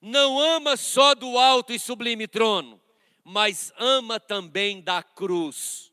não 0.00 0.40
ama 0.40 0.76
só 0.76 1.14
do 1.14 1.38
alto 1.38 1.72
e 1.72 1.78
sublime 1.78 2.26
trono, 2.26 2.80
mas 3.22 3.72
ama 3.76 4.18
também 4.18 4.80
da 4.80 5.02
cruz 5.02 5.92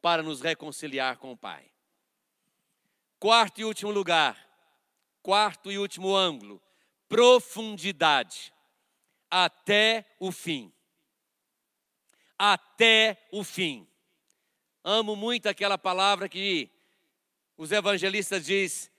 para 0.00 0.22
nos 0.22 0.40
reconciliar 0.40 1.18
com 1.18 1.32
o 1.32 1.36
Pai. 1.36 1.68
Quarto 3.18 3.60
e 3.60 3.64
último 3.64 3.90
lugar, 3.90 4.38
quarto 5.22 5.72
e 5.72 5.78
último 5.78 6.14
ângulo, 6.14 6.62
profundidade, 7.08 8.52
até 9.30 10.04
o 10.18 10.30
fim. 10.32 10.72
Até 12.38 13.18
o 13.32 13.42
fim. 13.42 13.86
Amo 14.84 15.16
muito 15.16 15.48
aquela 15.48 15.76
palavra 15.76 16.28
que 16.28 16.70
os 17.56 17.72
evangelistas 17.72 18.46
diz: 18.46 18.90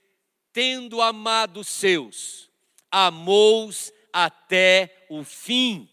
tendo 0.52 1.00
amado 1.00 1.62
seus, 1.62 2.50
amou-os 2.90 3.92
até 4.12 5.06
o 5.08 5.22
fim. 5.24 5.88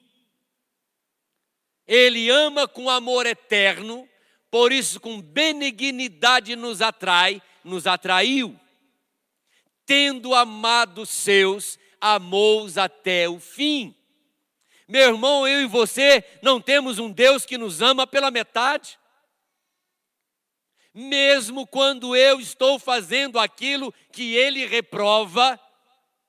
Ele 1.87 2.29
ama 2.29 2.67
com 2.67 2.89
amor 2.89 3.25
eterno, 3.25 4.09
por 4.49 4.71
isso, 4.71 4.99
com 4.99 5.21
benignidade 5.21 6.55
nos 6.55 6.81
atrai, 6.81 7.41
nos 7.63 7.85
atraiu. 7.85 8.59
Tendo 9.85 10.33
amado 10.33 11.05
seus, 11.05 11.77
amou-os 12.01 12.77
até 12.77 13.29
o 13.29 13.39
fim. 13.39 13.95
Meu 14.87 15.13
irmão, 15.13 15.47
eu 15.47 15.61
e 15.61 15.67
você 15.67 16.23
não 16.41 16.61
temos 16.61 16.99
um 16.99 17.11
Deus 17.11 17.45
que 17.45 17.57
nos 17.57 17.81
ama 17.81 18.05
pela 18.05 18.29
metade. 18.29 18.99
Mesmo 20.93 21.67
quando 21.67 22.15
eu 22.15 22.39
estou 22.39 22.79
fazendo 22.79 23.39
aquilo 23.39 23.93
que 24.11 24.35
Ele 24.35 24.65
reprova, 24.65 25.59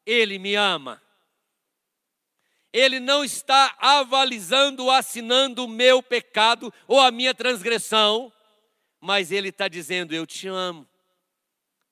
Ele 0.05 0.39
me 0.39 0.55
ama 0.55 1.03
ele 2.77 3.01
não 3.01 3.25
está 3.25 3.75
avalizando, 3.79 4.91
assinando 4.91 5.65
o 5.65 5.69
meu 5.69 6.03
pecado 6.03 6.71
ou 6.87 7.01
a 7.01 7.11
minha 7.11 7.35
transgressão, 7.35 8.31
mas 9.01 9.33
ele 9.33 9.49
está 9.49 9.67
dizendo: 9.67 10.15
Eu 10.15 10.27
te 10.27 10.47
amo 10.47 10.87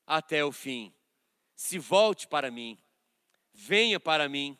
até 0.07 0.44
o 0.44 0.53
fim. 0.53 0.92
Se 1.57 1.79
volte 1.79 2.29
para 2.29 2.50
mim, 2.50 2.79
venha 3.55 3.98
para 3.98 4.29
mim. 4.29 4.59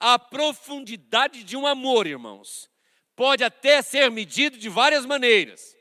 A 0.00 0.18
profundidade 0.18 1.42
de 1.42 1.56
um 1.56 1.66
amor, 1.66 2.06
irmãos, 2.06 2.70
pode 3.16 3.42
até 3.42 3.82
ser 3.82 4.10
medido 4.10 4.56
de 4.56 4.68
várias 4.68 5.04
maneiras, 5.04 5.76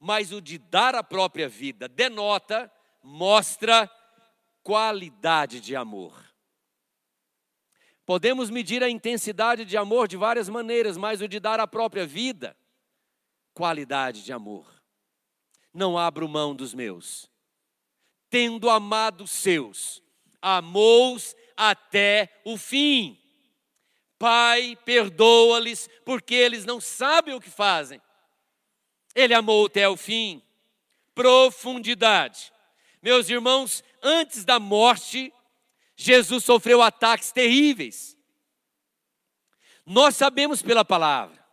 mas 0.00 0.32
o 0.32 0.40
de 0.40 0.56
dar 0.56 0.94
a 0.94 1.02
própria 1.02 1.48
vida 1.48 1.86
denota, 1.88 2.72
mostra 3.02 3.90
qualidade 4.62 5.60
de 5.60 5.76
amor. 5.76 6.22
Podemos 8.04 8.50
medir 8.50 8.82
a 8.82 8.90
intensidade 8.90 9.64
de 9.64 9.76
amor 9.76 10.08
de 10.08 10.16
várias 10.16 10.48
maneiras, 10.48 10.96
mas 10.96 11.20
o 11.20 11.28
de 11.28 11.38
dar 11.38 11.60
a 11.60 11.66
própria 11.66 12.06
vida, 12.06 12.56
qualidade 13.54 14.24
de 14.24 14.32
amor. 14.32 14.82
Não 15.72 15.96
abro 15.96 16.28
mão 16.28 16.54
dos 16.54 16.74
meus. 16.74 17.30
Tendo 18.28 18.68
amado 18.68 19.26
seus, 19.26 20.02
amou-os 20.40 21.36
até 21.70 22.28
o 22.44 22.56
fim. 22.56 23.18
Pai, 24.18 24.76
perdoa-lhes, 24.84 25.88
porque 26.04 26.34
eles 26.34 26.64
não 26.64 26.80
sabem 26.80 27.34
o 27.34 27.40
que 27.40 27.50
fazem. 27.50 28.00
Ele 29.14 29.34
amou 29.34 29.66
até 29.66 29.88
o 29.88 29.96
fim. 29.96 30.42
Profundidade. 31.14 32.52
Meus 33.02 33.28
irmãos, 33.28 33.84
antes 34.02 34.44
da 34.44 34.58
morte, 34.58 35.32
Jesus 35.96 36.44
sofreu 36.44 36.82
ataques 36.82 37.30
terríveis. 37.30 38.16
Nós 39.84 40.16
sabemos 40.16 40.62
pela 40.62 40.84
palavra. 40.84 41.44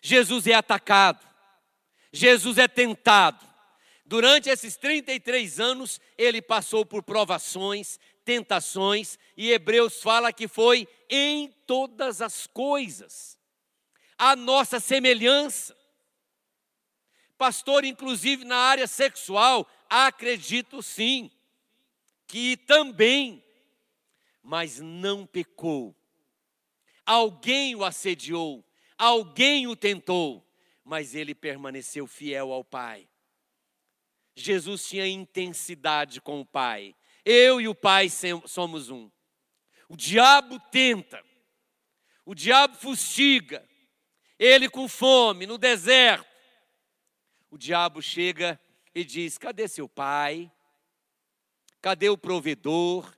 Jesus 0.00 0.46
é 0.46 0.54
atacado. 0.54 1.26
Jesus 2.12 2.58
é 2.58 2.68
tentado. 2.68 3.52
Durante 4.12 4.50
esses 4.50 4.76
33 4.76 5.58
anos, 5.58 5.98
ele 6.18 6.42
passou 6.42 6.84
por 6.84 7.02
provações, 7.02 7.98
tentações, 8.24 9.18
e 9.36 9.50
Hebreus 9.50 10.00
fala 10.00 10.32
que 10.32 10.48
foi 10.48 10.88
em 11.08 11.48
todas 11.66 12.20
as 12.20 12.46
coisas. 12.46 13.38
A 14.16 14.36
nossa 14.36 14.78
semelhança. 14.80 15.76
Pastor, 17.36 17.84
inclusive 17.84 18.44
na 18.44 18.56
área 18.56 18.86
sexual, 18.86 19.68
acredito 19.88 20.82
sim 20.82 21.30
que 22.26 22.56
também, 22.56 23.44
mas 24.42 24.78
não 24.78 25.26
pecou. 25.26 25.94
Alguém 27.04 27.74
o 27.74 27.84
assediou, 27.84 28.64
alguém 28.96 29.66
o 29.66 29.74
tentou, 29.74 30.46
mas 30.84 31.14
ele 31.14 31.34
permaneceu 31.34 32.06
fiel 32.06 32.52
ao 32.52 32.64
Pai. 32.64 33.08
Jesus 34.34 34.88
tinha 34.88 35.06
intensidade 35.06 36.20
com 36.20 36.40
o 36.40 36.46
Pai. 36.46 36.94
Eu 37.24 37.60
e 37.60 37.68
o 37.68 37.74
Pai 37.74 38.08
somos 38.46 38.90
um. 38.90 39.10
O 39.88 39.96
diabo 39.96 40.58
tenta, 40.70 41.22
o 42.24 42.34
diabo 42.34 42.76
fustiga, 42.76 43.66
ele 44.38 44.68
com 44.68 44.88
fome 44.88 45.46
no 45.46 45.58
deserto. 45.58 46.26
O 47.50 47.58
diabo 47.58 48.00
chega 48.00 48.58
e 48.94 49.04
diz: 49.04 49.36
Cadê 49.36 49.68
seu 49.68 49.88
pai? 49.88 50.50
Cadê 51.80 52.08
o 52.08 52.16
provedor? 52.16 53.14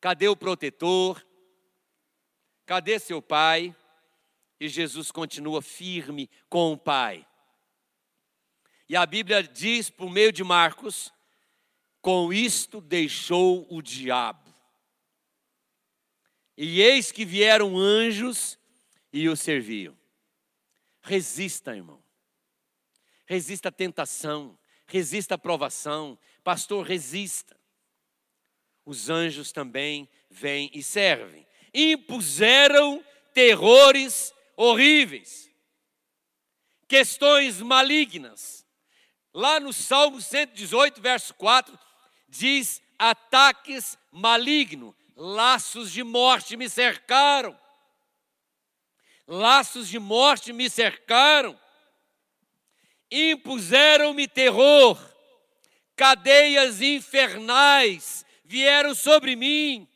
Cadê 0.00 0.28
o 0.28 0.36
protetor? 0.36 1.26
Cadê 2.64 2.98
seu 2.98 3.20
pai? 3.20 3.74
E 4.60 4.68
Jesus 4.68 5.10
continua 5.10 5.60
firme 5.60 6.30
com 6.48 6.72
o 6.72 6.78
pai. 6.78 7.26
E 8.88 8.94
a 8.94 9.04
Bíblia 9.06 9.42
diz, 9.42 9.90
por 9.90 10.10
meio 10.10 10.30
de 10.30 10.44
Marcos, 10.44 11.12
com 12.02 12.32
isto 12.32 12.80
deixou 12.80 13.64
o 13.70 13.80
diabo. 13.80 14.52
E 16.56 16.82
eis 16.82 17.12
que 17.12 17.24
vieram 17.24 17.78
anjos 17.78 18.58
e 19.12 19.28
o 19.28 19.36
serviam. 19.36 19.96
Resista, 21.00 21.74
irmão. 21.74 22.02
Resista 23.24 23.68
à 23.68 23.72
tentação, 23.72 24.58
resista 24.86 25.36
à 25.36 25.38
provação. 25.38 26.18
Pastor, 26.42 26.84
resista. 26.84 27.56
Os 28.84 29.08
anjos 29.08 29.52
também 29.52 30.08
vêm 30.28 30.70
e 30.74 30.82
servem. 30.82 31.46
Impuseram 31.72 33.02
terrores 33.32 34.34
horríveis, 34.56 35.50
questões 36.86 37.62
malignas. 37.62 38.66
Lá 39.32 39.58
no 39.58 39.72
Salmo 39.72 40.20
118, 40.20 41.00
verso 41.00 41.32
4, 41.34 41.78
diz: 42.32 42.80
ataques 42.98 43.98
malignos, 44.10 44.94
laços 45.14 45.92
de 45.92 46.02
morte 46.02 46.56
me 46.56 46.68
cercaram. 46.68 47.58
Laços 49.26 49.88
de 49.88 49.98
morte 49.98 50.52
me 50.52 50.68
cercaram, 50.68 51.58
impuseram-me 53.10 54.26
terror, 54.26 54.98
cadeias 55.94 56.80
infernais 56.80 58.24
vieram 58.44 58.94
sobre 58.94 59.36
mim. 59.36 59.88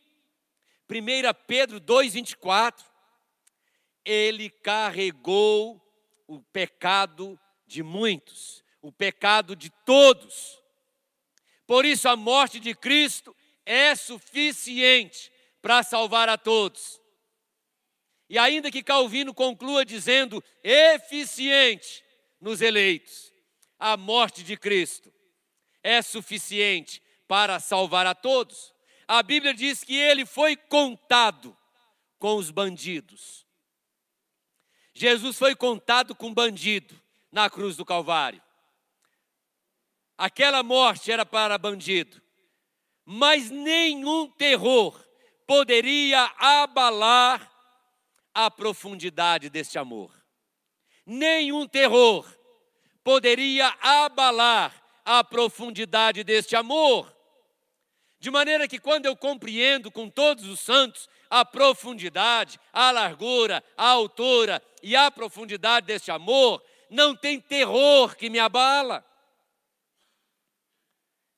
1 0.89 1.35
Pedro 1.47 1.81
2,24 1.81 2.85
ele 4.05 4.49
carregou 4.49 5.83
o 6.29 6.41
pecado 6.41 7.39
de 7.67 7.83
muitos, 7.83 8.65
o 8.81 8.93
pecado 8.93 9.57
de 9.57 9.69
todos. 9.85 10.63
Por 11.67 11.85
isso, 11.85 12.09
a 12.09 12.17
morte 12.17 12.61
de 12.61 12.75
Cristo 12.75 13.35
é 13.65 13.95
suficiente 13.95 15.33
para 15.61 15.83
salvar 15.83 16.29
a 16.29 16.39
todos. 16.39 17.01
E 18.29 18.39
ainda 18.39 18.71
que 18.71 18.83
Calvino 18.83 19.35
conclua 19.35 19.85
dizendo 19.85 20.43
eficiente 20.63 22.05
nos 22.41 22.61
eleitos, 22.61 23.33
a 23.79 23.97
morte 23.97 24.43
de 24.43 24.57
Cristo 24.57 25.13
é 25.83 26.03
suficiente 26.03 27.03
para 27.29 27.61
salvar 27.61 28.07
a 28.07 28.15
todos. 28.15 28.73
A 29.07 29.23
Bíblia 29.23 29.55
diz 29.55 29.85
que 29.85 29.97
ele 29.97 30.27
foi 30.27 30.57
contado 30.57 31.57
com 32.19 32.37
os 32.37 32.51
bandidos. 32.51 33.47
Jesus 34.95 35.37
foi 35.37 35.55
contado 35.55 36.15
com 36.15 36.33
bandido 36.33 37.01
na 37.31 37.51
cruz 37.51 37.77
do 37.77 37.85
Calvário. 37.85 38.43
Aquela 40.19 40.63
morte 40.63 41.13
era 41.13 41.27
para 41.27 41.59
bandido, 41.59 42.23
mas 43.05 43.51
nenhum 43.51 44.29
terror 44.31 44.99
poderia 45.47 46.33
abalar 46.39 47.51
a 48.35 48.51
profundidade 48.51 49.51
deste 49.51 49.79
amor. 49.79 50.13
Nenhum 51.05 51.67
terror 51.67 52.27
poderia 53.05 53.69
abalar 53.81 54.75
a 55.05 55.23
profundidade 55.23 56.25
deste 56.25 56.57
amor. 56.57 57.15
De 58.19 58.31
maneira 58.31 58.67
que 58.67 58.79
quando 58.79 59.07
eu 59.07 59.15
compreendo 59.15 59.91
com 59.91 60.11
todos 60.11 60.47
os 60.47 60.61
santos 60.61 61.09
a 61.31 61.45
profundidade, 61.45 62.59
a 62.73 62.91
largura, 62.91 63.63
a 63.77 63.89
altura 63.89 64.63
e 64.83 64.97
a 64.97 65.11
profundidade 65.11 65.87
deste 65.87 66.11
amor, 66.11 66.63
não 66.91 67.15
tem 67.15 67.41
terror 67.41 68.17
que 68.17 68.31
me 68.31 68.39
abala. 68.39 69.05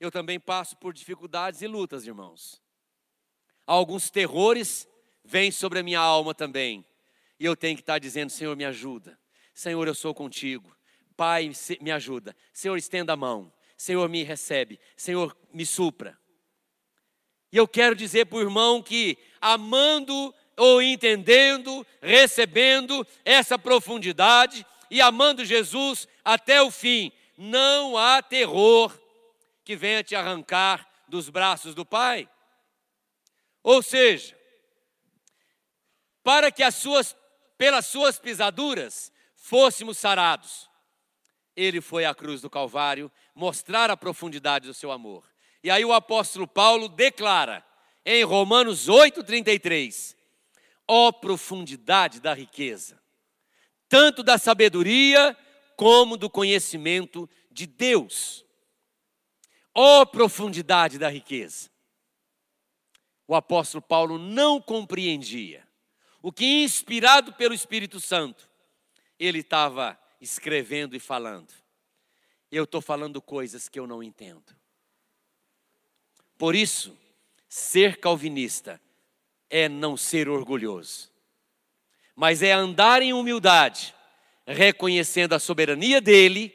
Eu 0.00 0.10
também 0.10 0.38
passo 0.38 0.76
por 0.76 0.92
dificuldades 0.92 1.60
e 1.60 1.66
lutas, 1.66 2.06
irmãos. 2.06 2.62
Alguns 3.66 4.10
terrores 4.10 4.88
vêm 5.24 5.50
sobre 5.50 5.80
a 5.80 5.82
minha 5.82 6.00
alma 6.00 6.34
também. 6.34 6.84
E 7.38 7.44
eu 7.44 7.56
tenho 7.56 7.76
que 7.76 7.82
estar 7.82 7.98
dizendo: 7.98 8.30
Senhor, 8.30 8.56
me 8.56 8.64
ajuda. 8.64 9.18
Senhor, 9.52 9.86
eu 9.86 9.94
sou 9.94 10.14
contigo. 10.14 10.74
Pai, 11.16 11.50
me 11.80 11.90
ajuda. 11.90 12.34
Senhor, 12.52 12.76
estenda 12.76 13.12
a 13.12 13.16
mão. 13.16 13.52
Senhor, 13.76 14.08
me 14.08 14.22
recebe. 14.22 14.78
Senhor, 14.96 15.36
me 15.52 15.66
supra. 15.66 16.16
E 17.50 17.56
eu 17.56 17.66
quero 17.66 17.94
dizer 17.94 18.26
para 18.26 18.38
o 18.38 18.42
irmão 18.42 18.82
que, 18.82 19.18
amando 19.40 20.34
ou 20.56 20.80
entendendo, 20.80 21.86
recebendo 22.00 23.06
essa 23.24 23.58
profundidade 23.58 24.64
e 24.90 25.00
amando 25.00 25.44
Jesus 25.44 26.06
até 26.24 26.62
o 26.62 26.70
fim, 26.70 27.12
não 27.36 27.96
há 27.96 28.22
terror 28.22 28.96
que 29.68 29.76
venha 29.76 30.02
te 30.02 30.16
arrancar 30.16 30.88
dos 31.06 31.28
braços 31.28 31.74
do 31.74 31.84
Pai. 31.84 32.26
Ou 33.62 33.82
seja, 33.82 34.34
para 36.22 36.50
que 36.50 36.62
as 36.62 36.74
suas, 36.74 37.14
pelas 37.58 37.84
suas 37.84 38.18
pisaduras 38.18 39.12
fôssemos 39.36 39.98
sarados, 39.98 40.70
ele 41.54 41.82
foi 41.82 42.06
à 42.06 42.14
cruz 42.14 42.40
do 42.40 42.48
Calvário 42.48 43.12
mostrar 43.34 43.90
a 43.90 43.96
profundidade 43.96 44.66
do 44.66 44.72
seu 44.72 44.90
amor. 44.90 45.30
E 45.62 45.70
aí 45.70 45.84
o 45.84 45.92
apóstolo 45.92 46.48
Paulo 46.48 46.88
declara 46.88 47.62
em 48.06 48.24
Romanos 48.24 48.88
8:33, 48.88 50.16
ó 50.88 51.12
profundidade 51.12 52.20
da 52.20 52.32
riqueza, 52.32 52.98
tanto 53.86 54.22
da 54.22 54.38
sabedoria 54.38 55.36
como 55.76 56.16
do 56.16 56.30
conhecimento 56.30 57.28
de 57.50 57.66
Deus. 57.66 58.47
Ó 59.74 60.04
profundidade 60.04 60.98
da 60.98 61.08
riqueza. 61.08 61.70
O 63.26 63.34
apóstolo 63.34 63.82
Paulo 63.82 64.18
não 64.18 64.60
compreendia 64.60 65.68
o 66.20 66.32
que, 66.32 66.64
inspirado 66.64 67.32
pelo 67.32 67.54
Espírito 67.54 68.00
Santo, 68.00 68.48
ele 69.18 69.38
estava 69.40 69.98
escrevendo 70.20 70.96
e 70.96 71.00
falando. 71.00 71.52
Eu 72.50 72.64
estou 72.64 72.80
falando 72.80 73.22
coisas 73.22 73.68
que 73.68 73.78
eu 73.78 73.86
não 73.86 74.02
entendo. 74.02 74.56
Por 76.36 76.54
isso, 76.54 76.96
ser 77.48 77.98
calvinista 77.98 78.80
é 79.50 79.68
não 79.68 79.96
ser 79.96 80.28
orgulhoso, 80.28 81.10
mas 82.14 82.42
é 82.42 82.52
andar 82.52 83.02
em 83.02 83.12
humildade, 83.12 83.94
reconhecendo 84.46 85.34
a 85.34 85.38
soberania 85.38 86.00
dele, 86.00 86.54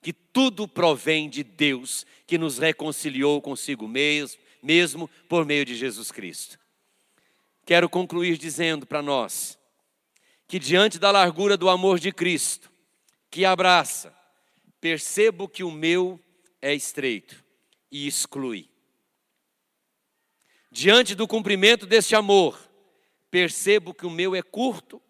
que 0.00 0.12
tudo 0.12 0.66
provém 0.66 1.28
de 1.28 1.42
Deus, 1.42 2.06
que 2.26 2.38
nos 2.38 2.58
reconciliou 2.58 3.40
consigo 3.40 3.86
mesmo, 3.86 4.40
mesmo 4.62 5.08
por 5.28 5.44
meio 5.44 5.64
de 5.64 5.74
Jesus 5.74 6.10
Cristo. 6.10 6.58
Quero 7.66 7.88
concluir 7.88 8.36
dizendo 8.38 8.86
para 8.86 9.02
nós 9.02 9.58
que, 10.48 10.58
diante 10.58 10.98
da 10.98 11.10
largura 11.10 11.56
do 11.56 11.68
amor 11.68 11.98
de 11.98 12.12
Cristo, 12.12 12.70
que 13.30 13.44
abraça, 13.44 14.12
percebo 14.80 15.48
que 15.48 15.62
o 15.62 15.70
meu 15.70 16.18
é 16.60 16.74
estreito 16.74 17.44
e 17.90 18.06
exclui. 18.06 18.68
Diante 20.72 21.14
do 21.14 21.26
cumprimento 21.26 21.86
deste 21.86 22.14
amor, 22.14 22.58
percebo 23.30 23.92
que 23.92 24.06
o 24.06 24.10
meu 24.10 24.34
é 24.34 24.42
curto 24.42 25.00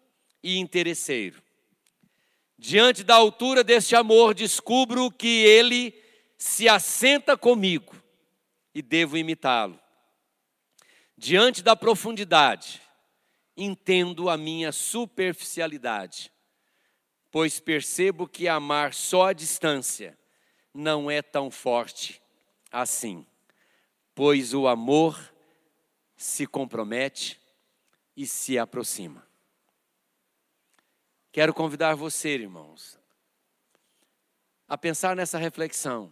e 0.43 0.57
interesseiro. 0.57 1.41
Diante 2.63 3.03
da 3.03 3.15
altura 3.15 3.63
deste 3.63 3.95
amor, 3.95 4.35
descubro 4.35 5.09
que 5.09 5.43
ele 5.43 5.99
se 6.37 6.69
assenta 6.69 7.35
comigo 7.35 7.95
e 8.71 8.83
devo 8.83 9.17
imitá-lo. 9.17 9.79
Diante 11.17 11.63
da 11.63 11.75
profundidade, 11.75 12.79
entendo 13.57 14.29
a 14.29 14.37
minha 14.37 14.71
superficialidade, 14.71 16.31
pois 17.31 17.59
percebo 17.59 18.27
que 18.27 18.47
amar 18.47 18.93
só 18.93 19.29
à 19.29 19.33
distância 19.33 20.15
não 20.71 21.09
é 21.09 21.23
tão 21.23 21.49
forte 21.49 22.21
assim, 22.71 23.25
pois 24.13 24.53
o 24.53 24.67
amor 24.67 25.19
se 26.15 26.45
compromete 26.45 27.41
e 28.15 28.27
se 28.27 28.59
aproxima. 28.59 29.30
Quero 31.31 31.53
convidar 31.53 31.95
você, 31.95 32.35
irmãos, 32.35 32.99
a 34.67 34.77
pensar 34.77 35.15
nessa 35.15 35.37
reflexão, 35.37 36.11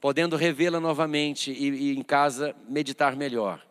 podendo 0.00 0.34
revê-la 0.34 0.80
novamente 0.80 1.52
e, 1.52 1.68
e 1.68 1.96
em 1.98 2.02
casa 2.02 2.56
meditar 2.66 3.14
melhor. 3.14 3.66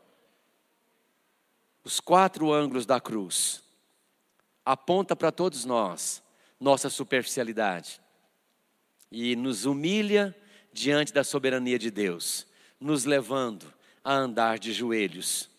Os 1.84 2.00
quatro 2.00 2.52
ângulos 2.54 2.86
da 2.86 3.00
cruz 3.02 3.63
aponta 4.63 5.15
para 5.15 5.32
todos 5.32 5.65
nós 5.65 6.22
nossa 6.60 6.89
superficialidade 6.89 8.02
e 9.12 9.36
nos 9.36 9.65
humilha 9.65 10.36
diante 10.72 11.13
da 11.13 11.24
soberania 11.24 11.80
de 11.80 11.89
Deus, 11.89 12.46
nos 12.80 13.06
levando 13.06 13.74
a 14.04 14.13
andar 14.13 14.60
de 14.60 14.72
joelhos. 14.72 15.50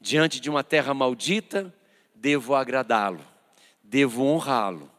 Diante 0.00 0.40
de 0.40 0.50
uma 0.50 0.64
terra 0.64 0.92
maldita, 0.92 1.72
devo 2.20 2.54
agradá-lo, 2.54 3.26
devo 3.82 4.24
honrá-lo 4.24 4.90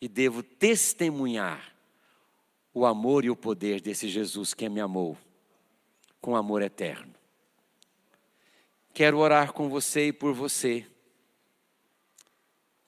e 0.00 0.08
devo 0.08 0.42
testemunhar 0.42 1.72
o 2.74 2.84
amor 2.84 3.24
e 3.24 3.30
o 3.30 3.36
poder 3.36 3.80
desse 3.80 4.08
Jesus 4.08 4.52
que 4.52 4.68
me 4.68 4.80
amou 4.80 5.16
com 6.20 6.34
amor 6.34 6.60
eterno. 6.60 7.14
Quero 8.92 9.18
orar 9.18 9.52
com 9.52 9.68
você 9.68 10.08
e 10.08 10.12
por 10.12 10.34
você. 10.34 10.84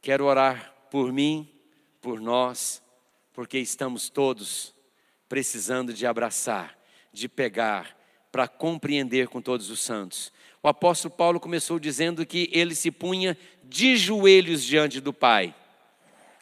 Quero 0.02 0.24
orar 0.24 0.74
por 0.90 1.12
mim, 1.12 1.48
por 2.00 2.20
nós, 2.20 2.82
porque 3.32 3.58
estamos 3.58 4.10
todos 4.10 4.74
precisando 5.28 5.92
de 5.92 6.04
abraçar, 6.04 6.76
de 7.12 7.28
pegar, 7.28 7.96
para 8.32 8.48
compreender 8.48 9.28
com 9.28 9.40
todos 9.40 9.70
os 9.70 9.80
santos. 9.80 10.32
O 10.62 10.68
apóstolo 10.68 11.14
Paulo 11.14 11.40
começou 11.40 11.78
dizendo 11.78 12.26
que 12.26 12.50
ele 12.52 12.74
se 12.74 12.90
punha 12.90 13.36
de 13.64 13.96
joelhos 13.96 14.62
diante 14.62 15.00
do 15.00 15.12
Pai, 15.12 15.54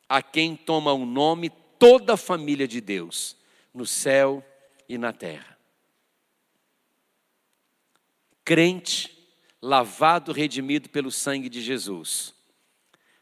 a 0.08 0.20
quem 0.22 0.56
toma 0.56 0.92
o 0.92 1.06
nome 1.06 1.50
toda 1.78 2.14
a 2.14 2.16
família 2.16 2.66
de 2.66 2.80
Deus, 2.80 3.36
no 3.72 3.86
céu 3.86 4.44
e 4.88 4.98
na 4.98 5.12
terra. 5.12 5.56
Crente, 8.44 9.16
lavado, 9.62 10.32
redimido 10.32 10.88
pelo 10.88 11.12
sangue 11.12 11.48
de 11.48 11.60
Jesus, 11.60 12.34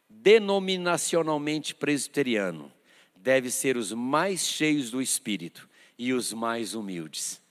denominacionalmente 0.09 1.75
presbiteriano, 1.75 2.73
deve 3.15 3.51
ser 3.51 3.77
os 3.77 3.93
mais 3.93 4.47
cheios 4.47 4.91
do 4.91 5.03
espírito 5.03 5.69
e 5.99 6.13
os 6.13 6.33
mais 6.33 6.75
humildes, 6.75 7.43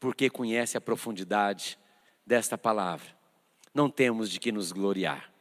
porque 0.00 0.30
conhece 0.30 0.76
a 0.76 0.80
profundidade 0.80 1.77
desta 2.28 2.58
palavra. 2.58 3.08
Não 3.72 3.88
temos 3.88 4.28
de 4.28 4.38
que 4.38 4.52
nos 4.52 4.70
gloriar, 4.70 5.32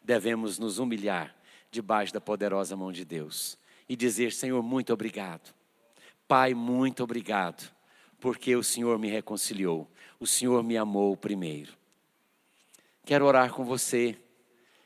devemos 0.00 0.56
nos 0.56 0.78
humilhar 0.78 1.34
debaixo 1.68 2.14
da 2.14 2.20
poderosa 2.20 2.76
mão 2.76 2.92
de 2.92 3.04
Deus 3.04 3.58
e 3.88 3.96
dizer: 3.96 4.32
Senhor, 4.32 4.62
muito 4.62 4.92
obrigado. 4.92 5.52
Pai, 6.28 6.54
muito 6.54 7.02
obrigado, 7.02 7.68
porque 8.20 8.54
o 8.54 8.62
Senhor 8.62 9.00
me 9.00 9.08
reconciliou, 9.08 9.90
o 10.20 10.26
Senhor 10.26 10.62
me 10.62 10.76
amou 10.76 11.16
primeiro. 11.16 11.76
Quero 13.04 13.26
orar 13.26 13.52
com 13.52 13.64
você 13.64 14.16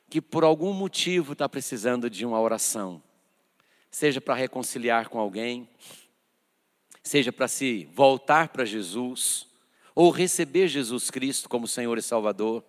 que 0.08 0.22
por 0.22 0.42
algum 0.42 0.72
motivo 0.72 1.34
está 1.34 1.46
precisando 1.46 2.08
de 2.08 2.24
uma 2.24 2.40
oração, 2.40 3.02
seja 3.90 4.22
para 4.22 4.34
reconciliar 4.34 5.10
com 5.10 5.18
alguém, 5.18 5.68
seja 7.02 7.30
para 7.30 7.46
se 7.46 7.84
voltar 7.92 8.48
para 8.48 8.64
Jesus, 8.64 9.46
ou 9.96 10.10
receber 10.10 10.68
Jesus 10.68 11.10
Cristo 11.10 11.48
como 11.48 11.66
Senhor 11.66 11.96
e 11.96 12.02
Salvador, 12.02 12.62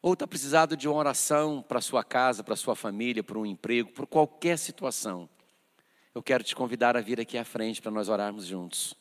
ou 0.00 0.14
está 0.14 0.26
precisando 0.26 0.74
de 0.74 0.88
uma 0.88 0.96
oração 0.96 1.62
para 1.62 1.78
sua 1.82 2.02
casa, 2.02 2.42
para 2.42 2.56
sua 2.56 2.74
família, 2.74 3.22
para 3.22 3.38
um 3.38 3.44
emprego, 3.44 3.92
por 3.92 4.06
qualquer 4.06 4.58
situação, 4.58 5.28
eu 6.14 6.22
quero 6.22 6.42
te 6.42 6.56
convidar 6.56 6.96
a 6.96 7.02
vir 7.02 7.20
aqui 7.20 7.36
à 7.36 7.44
frente 7.44 7.82
para 7.82 7.90
nós 7.90 8.08
orarmos 8.08 8.46
juntos, 8.46 8.94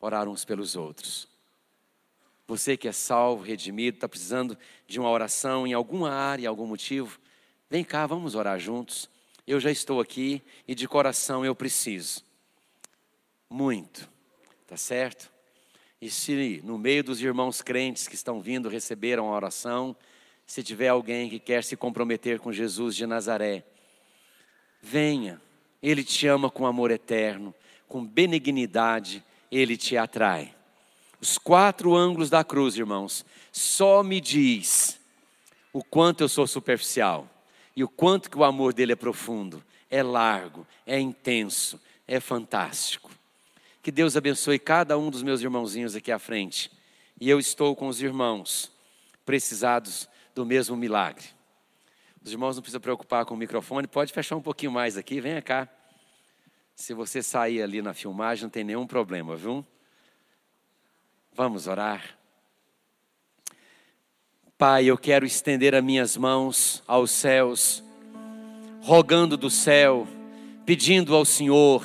orar 0.00 0.28
uns 0.28 0.44
pelos 0.44 0.76
outros. 0.76 1.26
Você 2.46 2.76
que 2.76 2.86
é 2.86 2.92
salvo, 2.92 3.42
redimido, 3.42 3.96
está 3.96 4.08
precisando 4.08 4.56
de 4.86 5.00
uma 5.00 5.10
oração 5.10 5.66
em 5.66 5.72
alguma 5.72 6.12
área, 6.12 6.48
algum 6.48 6.66
motivo, 6.66 7.18
vem 7.68 7.82
cá, 7.82 8.06
vamos 8.06 8.36
orar 8.36 8.60
juntos. 8.60 9.10
Eu 9.44 9.58
já 9.58 9.72
estou 9.72 10.00
aqui 10.00 10.40
e 10.68 10.74
de 10.74 10.86
coração 10.86 11.44
eu 11.44 11.54
preciso. 11.54 12.22
Muito, 13.50 14.08
tá 14.68 14.76
certo? 14.76 15.31
E 16.02 16.10
se 16.10 16.60
no 16.64 16.76
meio 16.76 17.04
dos 17.04 17.22
irmãos 17.22 17.62
crentes 17.62 18.08
que 18.08 18.16
estão 18.16 18.40
vindo 18.40 18.68
receberam 18.68 19.28
a 19.28 19.36
oração, 19.36 19.94
se 20.44 20.60
tiver 20.60 20.88
alguém 20.88 21.30
que 21.30 21.38
quer 21.38 21.62
se 21.62 21.76
comprometer 21.76 22.40
com 22.40 22.52
Jesus 22.52 22.96
de 22.96 23.06
Nazaré, 23.06 23.62
venha, 24.82 25.40
Ele 25.80 26.02
te 26.02 26.26
ama 26.26 26.50
com 26.50 26.66
amor 26.66 26.90
eterno, 26.90 27.54
com 27.86 28.04
benignidade, 28.04 29.22
Ele 29.48 29.76
te 29.76 29.96
atrai. 29.96 30.52
Os 31.20 31.38
quatro 31.38 31.94
ângulos 31.94 32.28
da 32.28 32.42
cruz, 32.42 32.76
irmãos, 32.76 33.24
só 33.52 34.02
me 34.02 34.20
diz 34.20 34.98
o 35.72 35.84
quanto 35.84 36.24
eu 36.24 36.28
sou 36.28 36.48
superficial 36.48 37.30
e 37.76 37.84
o 37.84 37.88
quanto 37.88 38.28
que 38.28 38.36
o 38.36 38.42
amor 38.42 38.72
dele 38.72 38.94
é 38.94 38.96
profundo, 38.96 39.62
é 39.88 40.02
largo, 40.02 40.66
é 40.84 40.98
intenso, 40.98 41.80
é 42.08 42.18
fantástico. 42.18 43.11
Que 43.82 43.90
Deus 43.90 44.16
abençoe 44.16 44.60
cada 44.60 44.96
um 44.96 45.10
dos 45.10 45.24
meus 45.24 45.40
irmãozinhos 45.40 45.96
aqui 45.96 46.12
à 46.12 46.18
frente. 46.18 46.70
E 47.20 47.28
eu 47.28 47.40
estou 47.40 47.74
com 47.74 47.88
os 47.88 48.00
irmãos 48.00 48.70
precisados 49.26 50.08
do 50.34 50.46
mesmo 50.46 50.76
milagre. 50.76 51.24
Os 52.24 52.30
irmãos 52.30 52.54
não 52.54 52.62
precisam 52.62 52.80
preocupar 52.80 53.24
com 53.24 53.34
o 53.34 53.36
microfone, 53.36 53.88
pode 53.88 54.12
fechar 54.12 54.36
um 54.36 54.42
pouquinho 54.42 54.70
mais 54.70 54.96
aqui, 54.96 55.20
venha 55.20 55.42
cá. 55.42 55.68
Se 56.76 56.94
você 56.94 57.22
sair 57.22 57.60
ali 57.60 57.82
na 57.82 57.92
filmagem, 57.92 58.44
não 58.44 58.50
tem 58.50 58.62
nenhum 58.62 58.86
problema, 58.86 59.34
viu? 59.34 59.66
Vamos 61.34 61.66
orar. 61.66 62.16
Pai, 64.56 64.84
eu 64.84 64.96
quero 64.96 65.26
estender 65.26 65.74
as 65.74 65.82
minhas 65.82 66.16
mãos 66.16 66.84
aos 66.86 67.10
céus, 67.10 67.82
rogando 68.80 69.36
do 69.36 69.50
céu, 69.50 70.06
pedindo 70.64 71.16
ao 71.16 71.24
Senhor, 71.24 71.84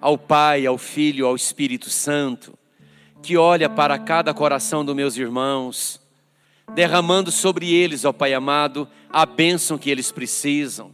ao 0.00 0.16
Pai, 0.18 0.66
ao 0.66 0.78
Filho, 0.78 1.26
ao 1.26 1.36
Espírito 1.36 1.90
Santo, 1.90 2.56
que 3.22 3.36
olha 3.36 3.68
para 3.68 3.98
cada 3.98 4.32
coração 4.34 4.84
dos 4.84 4.94
meus 4.94 5.16
irmãos, 5.16 6.00
derramando 6.74 7.30
sobre 7.30 7.72
eles, 7.72 8.04
ó 8.04 8.12
Pai 8.12 8.34
amado, 8.34 8.88
a 9.10 9.24
bênção 9.24 9.78
que 9.78 9.90
eles 9.90 10.12
precisam. 10.12 10.92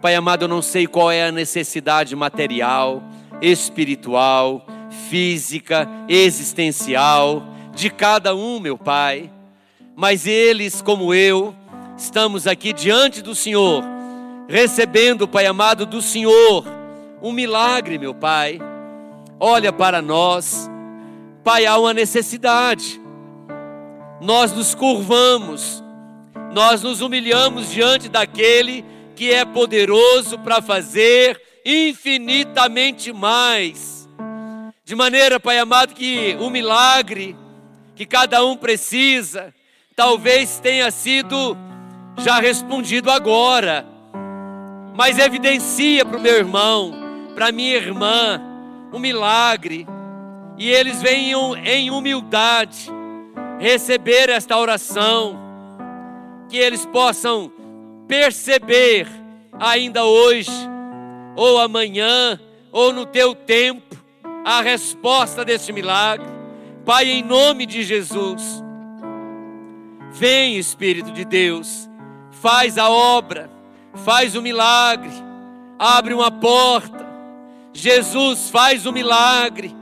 Pai 0.00 0.14
amado, 0.14 0.44
eu 0.44 0.48
não 0.48 0.62
sei 0.62 0.86
qual 0.86 1.10
é 1.10 1.26
a 1.26 1.32
necessidade 1.32 2.14
material, 2.14 3.02
espiritual, 3.40 4.66
física, 5.08 5.88
existencial 6.08 7.42
de 7.74 7.90
cada 7.90 8.34
um, 8.34 8.60
meu 8.60 8.78
Pai 8.78 9.32
mas 10.00 10.28
eles, 10.28 10.80
como 10.80 11.12
eu, 11.12 11.52
estamos 11.96 12.46
aqui 12.46 12.72
diante 12.72 13.20
do 13.20 13.34
Senhor, 13.34 13.82
recebendo, 14.48 15.26
Pai 15.26 15.44
amado, 15.44 15.84
do 15.84 16.00
Senhor, 16.00 16.64
um 17.22 17.32
milagre, 17.32 17.98
meu 17.98 18.14
Pai. 18.14 18.60
Olha 19.40 19.72
para 19.72 20.02
nós, 20.02 20.68
Pai, 21.44 21.66
há 21.66 21.78
uma 21.78 21.94
necessidade. 21.94 23.00
Nós 24.20 24.52
nos 24.52 24.74
curvamos, 24.74 25.82
nós 26.52 26.82
nos 26.82 27.00
humilhamos 27.00 27.70
diante 27.70 28.08
daquele 28.08 28.84
que 29.14 29.32
é 29.32 29.44
poderoso 29.44 30.38
para 30.38 30.60
fazer 30.60 31.40
infinitamente 31.64 33.12
mais. 33.12 34.08
De 34.84 34.94
maneira, 34.94 35.38
Pai 35.38 35.58
amado, 35.58 35.94
que 35.94 36.36
o 36.40 36.50
milagre 36.50 37.36
que 37.94 38.06
cada 38.06 38.44
um 38.44 38.56
precisa, 38.56 39.52
talvez 39.94 40.58
tenha 40.60 40.90
sido 40.90 41.56
já 42.16 42.40
respondido 42.40 43.10
agora, 43.10 43.84
mas 44.94 45.18
evidencia 45.18 46.04
para 46.04 46.16
o 46.16 46.20
meu 46.20 46.34
irmão, 46.34 47.07
para 47.38 47.52
minha 47.52 47.76
irmã, 47.76 48.42
um 48.92 48.98
milagre, 48.98 49.86
e 50.56 50.68
eles 50.68 51.00
venham 51.00 51.54
em 51.54 51.88
humildade 51.88 52.90
receber 53.60 54.28
esta 54.28 54.58
oração, 54.58 55.38
que 56.48 56.56
eles 56.56 56.84
possam 56.84 57.52
perceber 58.08 59.06
ainda 59.56 60.04
hoje, 60.04 60.50
ou 61.36 61.60
amanhã, 61.60 62.40
ou 62.72 62.92
no 62.92 63.06
teu 63.06 63.36
tempo, 63.36 63.96
a 64.44 64.60
resposta 64.60 65.44
deste 65.44 65.72
milagre. 65.72 66.26
Pai, 66.84 67.08
em 67.08 67.22
nome 67.22 67.66
de 67.66 67.84
Jesus, 67.84 68.64
Vem, 70.10 70.58
Espírito 70.58 71.12
de 71.12 71.24
Deus, 71.24 71.88
faz 72.32 72.76
a 72.76 72.90
obra, 72.90 73.48
faz 73.94 74.34
o 74.34 74.42
milagre, 74.42 75.12
abre 75.78 76.12
uma 76.12 76.32
porta. 76.32 77.07
Jesus 77.80 78.50
faz 78.50 78.86
o 78.86 78.92
milagre. 78.92 79.74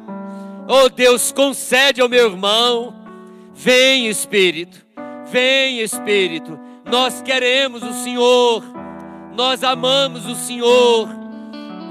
Oh 0.68 0.88
Deus, 0.88 1.32
concede 1.32 2.01
ao 2.01 2.09
meu 2.09 2.30
irmão. 2.30 2.94
Vem, 3.55 4.09
Espírito, 4.09 4.84
vem, 5.30 5.80
Espírito. 5.80 6.59
Nós 6.84 7.22
queremos 7.22 7.82
o 7.82 7.92
Senhor, 7.92 8.62
nós 9.34 9.64
amamos 9.64 10.26
o 10.26 10.34
Senhor. 10.34 11.09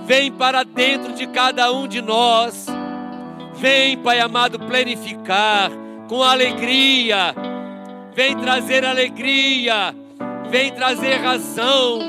Vem 0.06 0.32
para 0.32 0.64
dentro 0.64 1.14
de 1.14 1.26
cada 1.28 1.72
um 1.72 1.88
de 1.88 2.02
nós. 2.02 2.68
Vem, 3.56 3.98
Pai 3.98 4.20
amado, 4.20 4.60
planificar 4.60 5.72
com 6.08 6.22
alegria 6.22 7.34
vem 8.16 8.34
trazer 8.38 8.86
alegria, 8.86 9.94
vem 10.50 10.72
trazer 10.72 11.18
razão, 11.18 12.00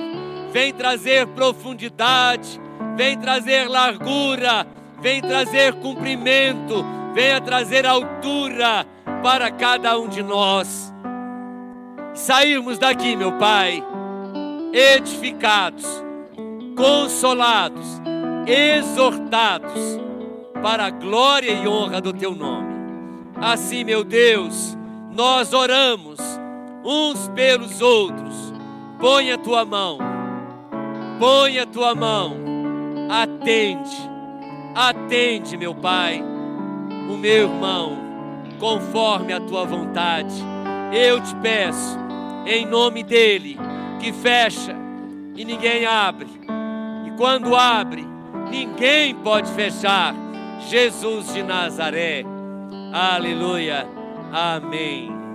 vem 0.52 0.72
trazer 0.72 1.26
profundidade, 1.26 2.60
vem 2.96 3.18
trazer 3.18 3.68
largura, 3.68 4.66
vem 5.00 5.20
trazer 5.20 5.74
cumprimento, 5.74 6.84
venha 7.14 7.40
trazer 7.40 7.86
altura 7.86 8.86
para 9.22 9.50
cada 9.50 9.98
um 9.98 10.08
de 10.08 10.22
nós. 10.22 10.92
Sairmos 12.14 12.78
daqui, 12.78 13.16
meu 13.16 13.32
Pai, 13.32 13.82
edificados, 14.72 15.86
consolados, 16.76 18.00
exortados 18.46 20.00
para 20.62 20.86
a 20.86 20.90
glória 20.90 21.52
e 21.52 21.68
honra 21.68 22.00
do 22.00 22.12
teu 22.12 22.34
nome. 22.34 22.74
Assim, 23.40 23.84
meu 23.84 24.02
Deus, 24.02 24.76
nós 25.12 25.52
oramos 25.52 26.18
uns 26.84 27.28
pelos 27.28 27.80
outros. 27.80 28.52
Põe 28.98 29.32
a 29.32 29.38
tua 29.38 29.64
mão, 29.64 29.98
põe 31.18 31.58
a 31.58 31.66
tua 31.66 31.94
mão, 31.94 32.36
atende, 33.08 34.10
atende, 34.74 35.56
meu 35.56 35.74
Pai, 35.74 36.22
o 37.08 37.16
meu 37.16 37.48
irmão, 37.48 37.98
conforme 38.58 39.32
a 39.32 39.40
tua 39.40 39.64
vontade. 39.64 40.34
Eu 40.92 41.20
te 41.20 41.34
peço, 41.36 41.98
em 42.46 42.66
nome 42.66 43.02
dele, 43.02 43.58
que 44.00 44.12
fecha 44.12 44.74
e 45.34 45.44
ninguém 45.44 45.84
abre, 45.84 46.28
e 47.06 47.10
quando 47.16 47.54
abre, 47.54 48.06
ninguém 48.50 49.14
pode 49.14 49.50
fechar. 49.52 50.14
Jesus 50.68 51.32
de 51.32 51.42
Nazaré. 51.42 52.24
Aleluia. 52.92 53.86
Amém. 54.32 55.25